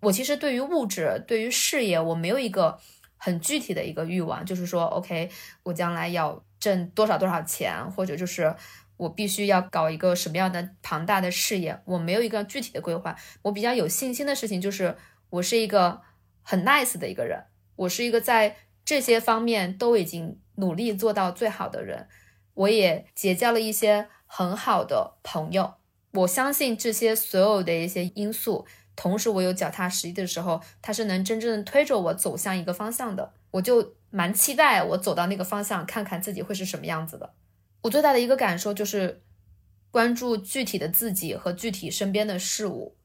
[0.00, 2.76] 我其实对于物质，对于事业，我没有一个
[3.16, 5.30] 很具体的一个欲望，就是说，OK，
[5.62, 8.52] 我将来要挣多少多少钱，或者就是
[8.96, 13.14] 我必须要搞一个什么样的庞大的事业，我没有一个具体的规划。
[13.42, 14.96] 我比较有信心的事情就是，
[15.30, 16.00] 我是一个
[16.42, 17.44] 很 nice 的一个人，
[17.76, 22.08] 我是一个在这些方面都已经努力做到最好的人。
[22.58, 25.74] 我也结交了一些很好的朋友，
[26.12, 33.32] 我相信这些所有的一些因素，同时我有脚踏实地的时候，它是能真正推着我走向一个方向的。
[33.52, 37.32] 我就蛮期待我走到那个方向，看看自己会是什么样子的。
[37.82, 39.22] 我最大的一个感受就是
[39.92, 42.96] 关注具体的自己和具体身边的事物，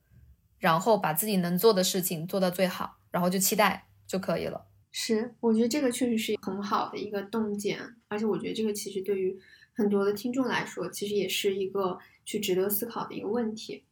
[0.57, 4.65] 然后把自己能做的事情做到最好，然后就期待就可以了。
[4.95, 9.35] 是，我觉得这个确实是很好的一个洞见，而且我觉得这个其实对于
[9.73, 13.83] 很多的听众来说，其实也是一个去值得思考的一个问题。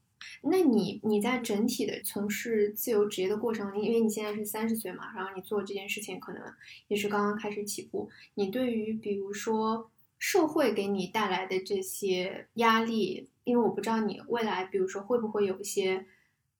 [0.43, 6.43] 那你你在整体的从事自由职业的过程，因为你现在是三十岁嘛，然后你做这件事情可能
[6.87, 9.89] 也是刚刚开始起步，你对于比如说
[10.19, 16.05] 社会给你带来的这些压力，因为我不知道你未来比如说会不会有一些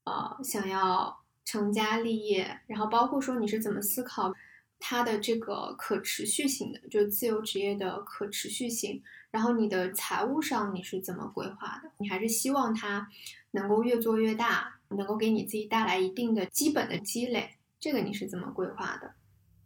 [0.05, 1.20] 呃想要。
[1.45, 4.33] 成家立业，然后包括说你是怎么思考
[4.79, 9.01] 它的这个可持续性的，就自由职业的可持续性。
[9.31, 11.89] 然后你的财务上你是怎么规划的？
[11.99, 13.07] 你还是希望它
[13.51, 17.51] 能够越做越大，能够给你自己带来一定的基本的积累。
[17.79, 19.13] 这个你是怎么规划的？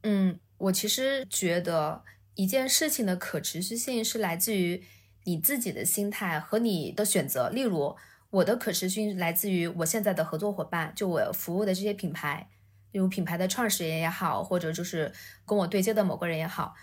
[0.03, 2.03] 嗯，我其实觉得
[2.35, 4.83] 一件事情的可持续性是来自于
[5.23, 7.49] 你自己的心态和你的选择。
[7.49, 7.95] 例如，
[8.29, 12.49] 我的可持续来自于我现在的合作伙伴，就我服务的这些品牌，
[12.91, 15.13] 例如品牌的创始人也好，或者就是
[15.45, 16.73] 跟我对接的某个人也好，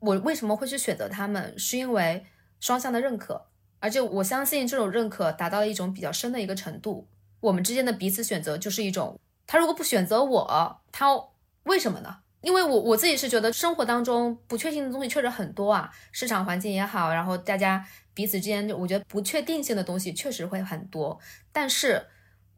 [0.00, 1.58] 我为什么会去选择他们？
[1.58, 2.26] 是因为
[2.60, 3.46] 双向的认可，
[3.78, 7.08] 而且我相信这种认可达到了一种比较深的一个程度。
[7.40, 11.08] 我们之间的彼此选择就是一种，他如果不选择我，他
[11.64, 12.23] 为什么呢？
[12.44, 17.82] 因为我我自己是觉得生活当中不确定的东西确实很多啊，市场环境也好，然后大家
[18.12, 21.18] 彼此之间，我觉得不确定性的东西确实会很多。
[21.52, 22.04] 但是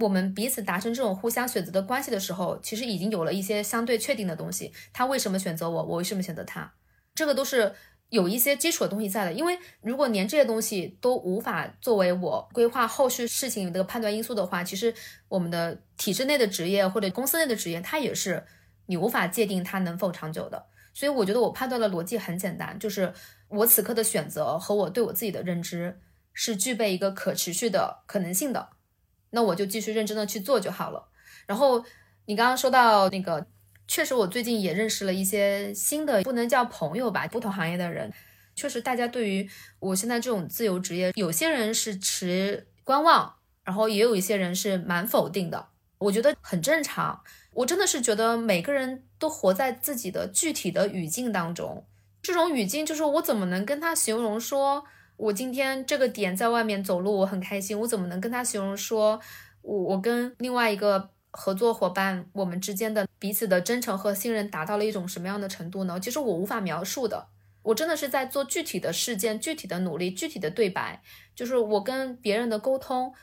[0.00, 4.72] 我们彼此达成这种互相选择的关系的时候，其实已经有了一些相对确定的东西。
[4.92, 5.82] 他为什么选择我？
[5.84, 6.72] 我为什么选择他？
[7.14, 7.72] 这个都是
[8.08, 9.32] 有一些基础的东西在的。
[9.32, 14.92] 因为如果连这些东西都无法作为我规划后续事情的判断因素的话，其实
[15.28, 18.44] 我们的体制内的职业或者公司内的职业，它也是。
[18.86, 23.12] 你无法界定它能否长久的，所以我觉得我判断的逻辑很简单，就是
[23.48, 26.00] 我此刻的选择和我对我自己的认知
[26.32, 28.70] 是具备一个可持续的可能性的，
[29.30, 31.08] 那我就继续认真的去做就好了。
[31.46, 31.84] 然后
[32.26, 33.46] 你刚刚说到那个，
[33.86, 38.12] 确实我最近也认识了一些新的，不能叫朋友吧，不同行业的人，
[38.54, 43.34] 确实大家对于我现在这种自由职业，有些人是持观望，
[43.64, 45.68] 然后也有一些人是蛮否定的，
[45.98, 47.22] 我觉得很正常。
[47.56, 51.86] 我真的是觉得每个人都活在自己的具体的语境当中，
[52.20, 54.84] 这种语境就是我怎么能跟他形容说，
[55.16, 59.18] 我今天这个点在外面走路我很开心，我怎么能跟他形容说，
[59.62, 65.98] 我我跟另外一个合作伙伴我们之间的彼此的真诚和信任达到了一种什么样的程度呢？
[65.98, 67.28] 其实我无法描述的，
[67.62, 71.02] 我真的是在做具体的事件、具体的努力、具体的对白，
[71.34, 73.14] 就是我跟别人的沟通。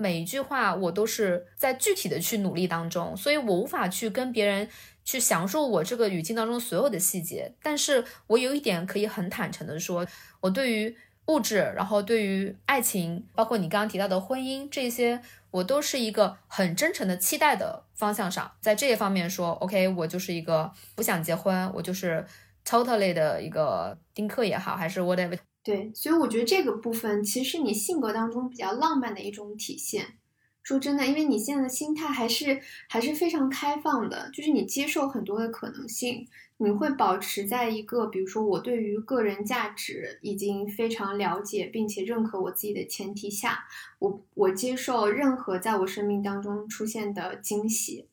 [0.00, 4.66] 每一句话我都是在具体的去努力当中，所以我无法去跟别人
[5.04, 7.54] 去详述我这个语境当中所有的细节。
[7.62, 10.06] 但是我有一点可以很坦诚的说，
[10.40, 10.96] 我对于
[11.26, 15.20] 物质，然后对于爱情，包括你刚刚提到的婚姻这些，
[15.50, 22.24] 我都是一个很真诚的期待的方向上，在这些方面说，OK，我就是一个不想结婚，我就是
[22.64, 25.38] totally 的一个丁克也好，还是 whatever。
[25.62, 30.16] 对，所以我觉得这个部分其实是你性格当中比较浪漫的一种体现。
[30.62, 36.26] 说真的，因为你现在的心态还是还是非常开放的，就是你接受很多的可能性，
[36.58, 43.64] 你会保持在一个，比如说我对于个人价值已经非常了解，并且认可我自己的前提下，
[43.98, 48.06] 我我接受任何在我生命当中出现的惊喜。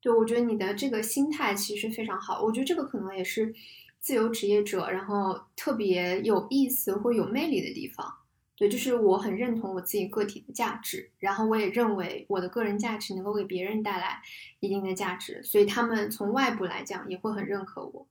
[0.00, 3.52] 对我觉得你的这个心态其实非常好，我觉得这个可能也是。
[4.02, 8.12] 自由职业者，然后特别有意思或有魅力的地方，
[8.56, 14.20] 对，就是我很认同我自己个体的价值，然后我也认为我的个人价值能够给别人带来
[14.58, 18.06] 一定的价值，所以他们从外部来讲也会很认可我。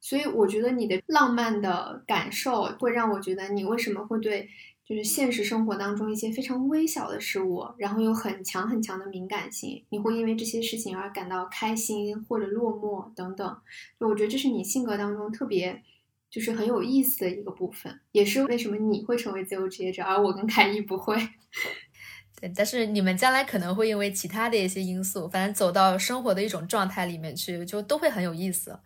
[0.00, 4.48] 所以我觉得你的浪漫的感受会让我觉得你为什么会对。
[4.86, 13.58] 就是现实生活当中一些非常微小的事物，然后有很强很强的敏感性，你会因为这些事情而感到开心或者落寞等等。
[13.98, 15.82] 就我觉得这是你性格当中特别
[16.30, 21.16] 就是很有意思的一个部分，也是为什么你会成为自由职业者，而我跟凯伊不会。
[22.40, 28.78] 对，但是你们将来可能会因为其他的一些因素，反正走到生活的一种状态里面去，就都会很有意思。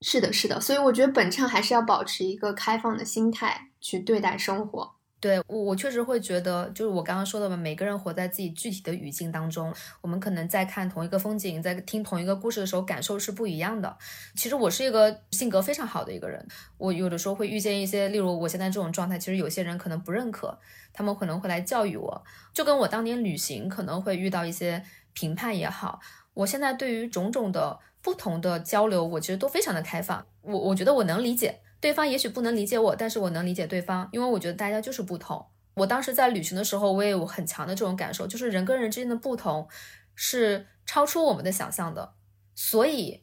[0.00, 4.95] 是的，是的，所以我觉得本畅还是要保持一个开放的心态去对待生活。
[5.26, 13.96] 对我，我确实会觉得，就是我刚刚说的嘛，每个人活在自己具体的语境当中，我们可能在看同一个风景，在听同一个故事的时候，感受是不一样的。
[14.36, 16.46] 其实我是一个性格非常好的一个人，
[16.78, 20.56] 我有的时候会遇见一些，例如我现在这种状态，其实有些人可能不认可，
[20.92, 22.24] 他们可能会来教育我，
[22.54, 25.98] 就跟我当年旅行可能会遇到一些评判也好，
[26.34, 31.62] 我现在对于种种的不同的交流，我其实都非常的开放，我我觉得我能理解。
[31.86, 35.46] 对方也许不能理解我，但是我能理解对方，因为我觉得大家就是不同。
[35.74, 39.68] 我当时在旅行的时候，我也有很强的这种感受，就是人跟人之间的不同
[40.16, 42.14] 是超出我们的想象的。
[42.56, 43.22] 所以，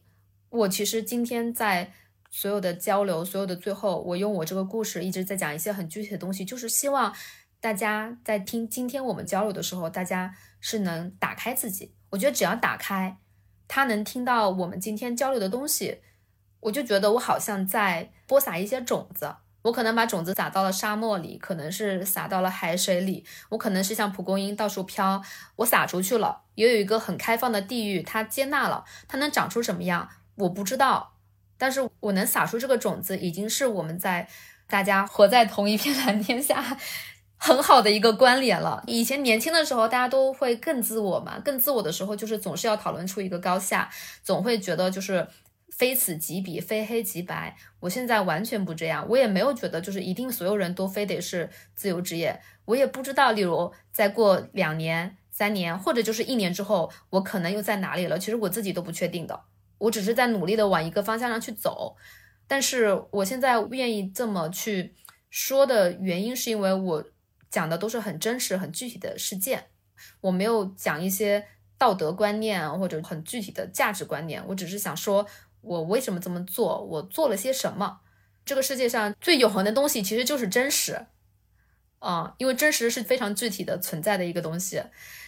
[0.50, 1.92] 我其实今天在
[2.32, 7.14] 所有的交流、所有的最后，我用我这个故事一直在讲一些很具体的东西，就是希望
[7.60, 11.94] 大家在听今天我们交流的时候，大家是能打开自己。
[12.12, 13.18] 我觉得只要打开，
[13.68, 16.00] 他能听到我们今天交流的东西。
[16.64, 25.22] 我就觉得我好像在播撒一些种子，我可能把种子撒到了沙漠里，可能是撒到了海水里，我可能是像蒲公英到处飘，
[25.58, 31.14] 我撒出去了，也有一个很开放的地域，它接纳了，它能长出什么样，我不知道，
[31.58, 34.28] 但是我能撒出这个种子，已经是我们在
[34.68, 36.78] 大家活在同一片蓝天下
[37.38, 38.84] 很好的一个关联了。
[38.88, 43.90] 以前年轻的时候，大家都会更自我嘛，更自我的时候，就是总是要讨论出一个高下，
[44.24, 45.28] 总会觉得就是。
[45.76, 47.58] 非此即彼，非黑即白。
[47.80, 52.40] 我现在完全不这样，我也没有觉得就是一定所有人都非得是自由职业。
[52.66, 58.20] 我也不知道，例如再过两年、三年，或者就是一年之后，我可能又在哪里了。
[58.20, 59.42] 其实我自己都不确定的。
[59.80, 61.98] 我只是在努力的往一个方向上去走。
[62.48, 64.94] 但是我现在愿意这么去
[65.30, 67.04] 说的原因，是因为我
[67.50, 69.66] 讲的都是很真实、很具体的事件，
[70.22, 71.46] 我没有讲一些
[71.78, 74.42] 道德观念或者很具体的价值观念。
[74.48, 75.26] 我只是想说，
[75.64, 78.02] 我为什么这么做，我做了些什么。
[78.46, 81.08] 这个世界上最永恒的东西其实就是真实，
[81.98, 84.84] 啊，因为真实是非常具体的存在的一个东西，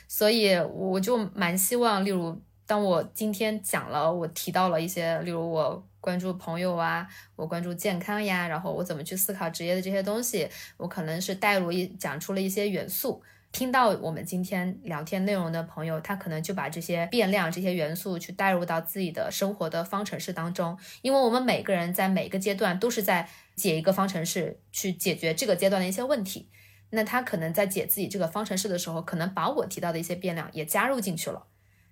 [0.08, 5.88] 所以我就蛮希望，例如当我今天讲了，我提到了一些，例如我。
[6.06, 13.24] 关注朋友啊，我关注健康呀，然后我怎么去思考职业的这些东西，我可能是带入一讲出了一些元素。
[13.56, 20.78] 听到我们今天聊天内容的朋友，他可能就把这些变量、这些元素去带入到自己的生活的方程式当中。
[21.02, 26.50] 因为我们每个人在每个阶段都是在解一个方程式，去解决这个阶段的一些问题。
[26.90, 31.48] 那他可能在解自己这个方程式的时候，可能把我提到的一些变量也加入进去了。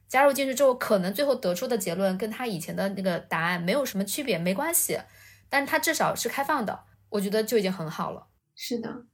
[0.09, 4.99] 加入进去之后，可能最后得出的结论跟他以前的那个答案没有什么区别，没关系，
[5.47, 8.28] 但他至少是开放的，我觉得就已经很好了。
[8.53, 9.05] 是的，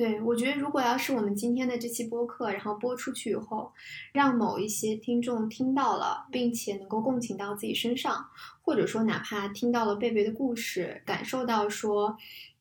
[0.00, 3.70] 对，我觉得如果要是我们今天的这期播客，然后播出去以后，
[4.14, 8.24] 让某一些听众听到了，并且能够共情到自己身上，
[8.62, 12.16] 或者说哪怕听到了贝贝的故事，感受到说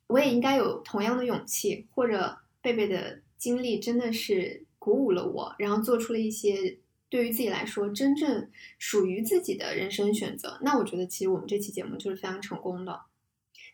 [0.07, 6.77] 我也应该有同样的勇气，或者贝贝的经历真的是鼓舞了我，然后做出了一些。
[7.09, 12.99] 对于自己来说，真正属于自己的人生选择，那我觉得其实我们这期节目就是非常成功的。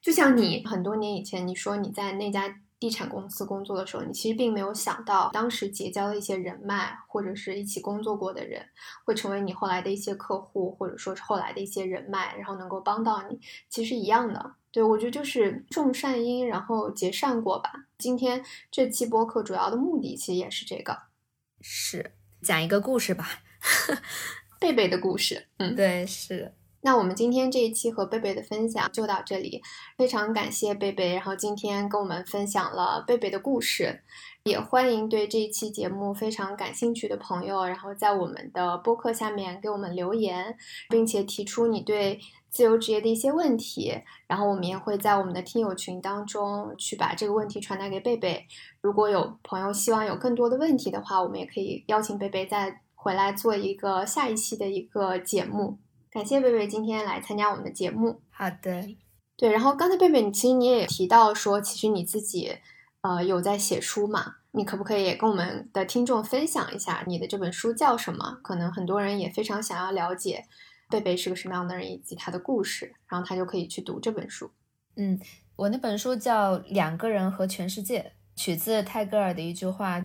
[0.04, 8.64] 就像你很多年以前你说你在那家地产公司工作的时候，你其实并没有想到当时结交的一些人脉或者是一起工作过的人，
[9.06, 13.40] 会成为你后来的一些客户，或者说是后来的一些人脉，然后能够帮到你。
[13.70, 17.86] 其实一样的，对我觉得就是种善因，然后结善果吧。
[17.98, 20.98] 今天这期播客主要的目的其实也是这个，
[21.62, 22.14] 是。
[22.42, 23.28] 讲一个故事吧，
[24.60, 25.48] 贝贝的故事。
[25.58, 26.54] 嗯，对，是。
[26.86, 29.60] 那我们今天这一期和贝贝的分享就到这里，
[29.98, 34.04] 非常感谢贝贝，然后今天跟我们分享了贝贝的故事，
[34.44, 40.56] 也欢迎对这一期节目非常感兴趣的朋友，然后在我们的播客下面给我们留言，
[40.88, 42.20] 并且提出你对。
[42.52, 43.94] 自由职业的一些问题，
[44.28, 48.48] 然后我们也会在我们的听友群当中去把这个问题传达给贝贝。
[48.80, 55.78] 如果有朋友希望有更多的问题的话，我们也可以邀请贝贝再回来做一个下一期的一个节目。
[56.16, 58.22] 感谢贝贝今天来参加我们的节目。
[58.30, 58.88] 好的，
[59.36, 59.52] 对。
[59.52, 62.56] 然后刚才贝贝，你其实你也提到说，其实你自己
[63.02, 64.36] 呃有在写书嘛？
[64.52, 68.40] 你可不可以也跟我们的听众分享一下你的这本书叫什么？
[68.42, 70.46] 可能很多人也非常想要了解。
[70.90, 74.50] 贝贝是个什么样的人，以及他的故事，然后他就可以去读这本书。
[74.96, 75.20] 嗯，
[75.58, 80.02] 我那本书叫《两个人和全世界》，取自泰戈尔的一句话。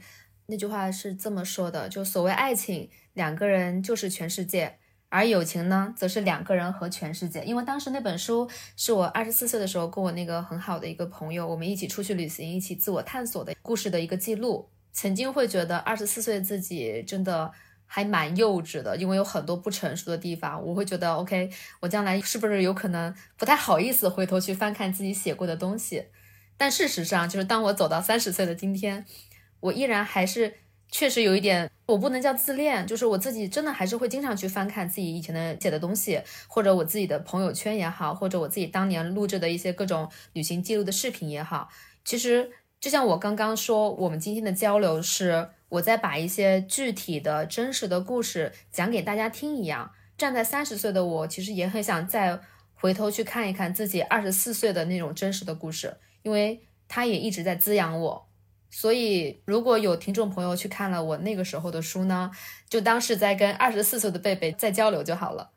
[0.47, 4.73] 那句话是这么说的：就所谓爱情，两个人就是全世界；
[5.11, 7.45] 而友情呢，则是两个人和全世界。
[7.45, 14.71] 因为当时那本书是我二十四岁的时候，跟我那个很好的一个朋友，我们一起出去旅行，一起自我探索的故事的一个记录。
[14.95, 17.53] 曾经会觉得二十四岁自己真的。
[17.93, 21.51] 还蛮幼稚的，因为有很多不成熟的地方，我会觉得 OK，
[21.81, 26.05] 我将来是不是有可能不太好意思回头去翻看自己写过的东西？
[26.57, 29.05] 但事实上，就是当我走到三十岁的今天，
[29.59, 30.55] 我依然还是
[30.91, 41.69] 确实有一点，我不能叫自恋，就是我自己真的还是会经常去翻看自己以前的写的东西，或者我自己的朋友圈也好，或者我自己当年录制的一些各种旅行记录的视频也好。
[42.05, 45.51] 其实就像我刚刚说，我们今天的交流是。
[45.71, 52.41] 我在把一些具体的真实的故事讲给大家听一样，站在三十岁的我，其实也很想再
[52.75, 58.27] 回头去看一看自己二十四岁的那种真实的故事，因为它也一直在滋养我。
[58.71, 62.31] 所以，如果有听众朋友去看了我那个时候的书呢，
[62.69, 65.51] 就当是在跟二十四岁的贝贝在交流就好了。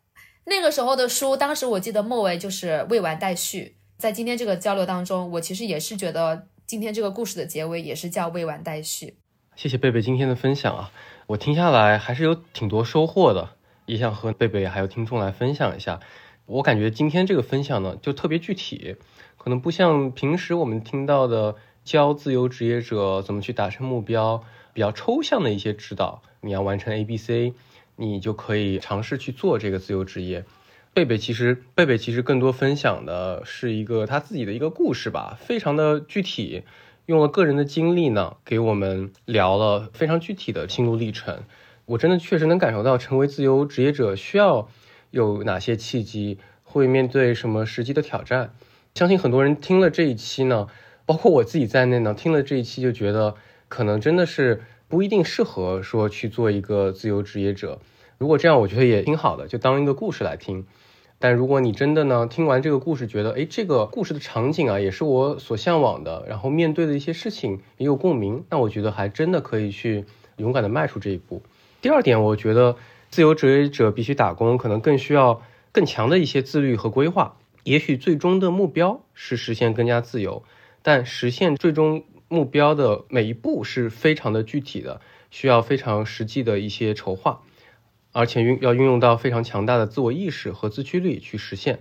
[0.45, 3.77] 那个时候的书，当时我记得末尾就是未完待续。
[3.97, 9.15] 在今天这个交流当中，我其实也是觉得今天这个故事的结尾也是叫未完待续。
[9.55, 10.91] 谢谢贝贝今天的分享啊，
[11.27, 13.51] 我听下来还是有挺多收获的，
[13.85, 15.99] 也想和贝贝还有听众来分享一下。
[16.45, 18.97] 我感觉今天这个分享呢，就特别具体，
[19.37, 26.21] 可能不像平时我们听到的教自由职业者怎么去达成目标，比较抽象的一些指导。
[26.41, 27.53] 你要完成 A、B、C，
[27.95, 30.45] 你就可以尝试去做这个自由职业。
[30.93, 36.63] 贝贝其实，贝贝其实更多分享的是一个他自己的一个故事吧，非常的具体。
[37.05, 41.43] 用了个人的经历呢，给我们聊了非常具体的心路历程。
[41.85, 44.69] 我真的确实能感受到，成为自由职业者需要
[45.11, 48.53] 有哪些契机，会面对什么实际的挑战。
[48.95, 50.67] 相信很多人听了这一期呢，
[51.05, 53.35] 包括我自己在内呢，听了这一期就觉得
[53.67, 57.79] 可能真的是不一定适合说去做一个自由职业者。
[58.17, 60.65] 如果这样，我觉得也挺好的，就当一个故事来听。
[61.19, 70.05] 但如果你真的呢，听完这个故事，觉得哎，这个故事的场景啊，也是我所向往的，然后面对的一些事情也有共鸣，那我觉得还真的可以去
[70.37, 71.41] 勇敢的迈出这一步。
[71.81, 72.75] 第二点，我觉得
[73.09, 75.41] 自由职业者必须打工，可能更需要
[75.71, 77.37] 更强的一些自律和规划。
[77.63, 80.43] 也许最终的目标是实现更加自由，
[80.83, 87.41] 但实现最终目标的每一步是非常的具体的，需要非常实际的一些筹划。
[88.11, 91.79] 而且运要运用到非常强大的自我意识和自驱力去实现。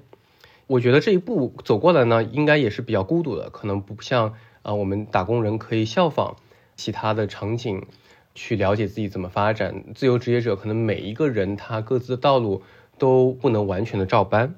[0.67, 6.37] 我觉得这一步走过来呢，应该也是比较孤独的，可能不像啊我们打工人可以效仿
[6.75, 7.85] 其他的场景
[8.35, 9.85] 去了解自己怎么发展。
[9.95, 12.63] 自由职业者可能每一个人他各自的道路
[12.97, 14.55] 都不能完全的照搬。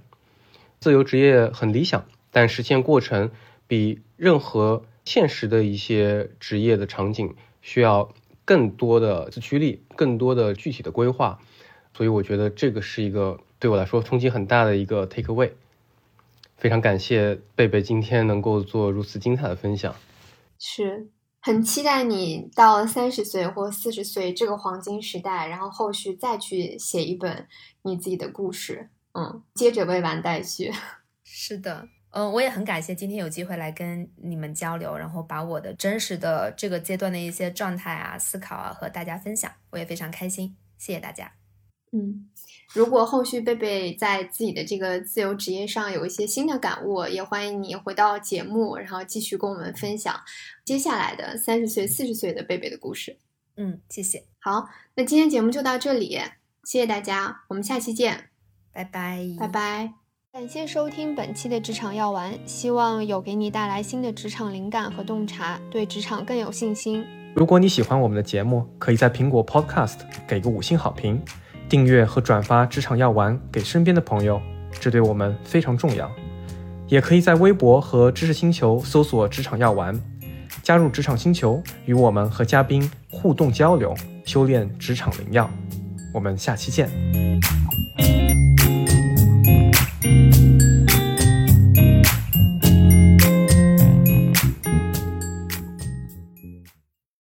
[0.79, 3.33] 自由职业很理想，但实现过程
[3.67, 8.13] 比任何现实的一些职业的场景需要
[8.45, 11.39] 更多的自驱力，更多的具体的规划。
[11.97, 15.53] 所以我觉得这个是一个对我来说冲击很大的一个 take away。
[16.57, 19.95] 非常感谢贝贝今天能够做如此精彩的分享，
[20.59, 21.09] 是
[21.41, 27.47] 很期待你到三十岁或四十岁这个黄金时代，然后后续再去写一本
[27.83, 30.73] 你自己的故事，嗯，接着未完待续。
[31.23, 31.87] 是的，
[32.17, 41.33] 嗯，我也很感谢今天有机会来跟你们交流，然后把我的真实的这个阶段的一些状态啊、思考啊和大家分享，我也非常开心，谢谢大家。
[41.91, 42.29] 嗯，
[42.73, 50.15] 如果后续贝贝在自己的这个自由职业上有一些新的感悟，也欢迎你回到节目，然后继续跟我们分享
[50.65, 53.19] 接下来的三十岁、四十岁的贝贝的故事。
[53.57, 54.23] 嗯，谢谢。
[54.39, 56.21] 好，那今天节目就到这里，
[56.63, 58.31] 谢谢大家，我们下期见，
[58.73, 60.04] 拜拜，拜拜。
[60.35, 67.07] 感谢收听本期的职场药丸，希望有给你带来新的职场灵感和洞察，对职场更有信心。
[67.37, 71.23] 如果你喜欢我们的节目，可以在苹果 Podcast 给个五星好评。
[71.69, 74.43] 订阅和转发职场药丸给身边的朋友，
[74.81, 76.11] 这对我们非常重要。
[76.89, 79.97] 也可以在微博和知识星球搜索“职场药丸”，
[80.65, 85.49] 加入职场星球，与我们和嘉宾互动交流，修炼职场灵药。
[86.13, 86.91] 我们下期见。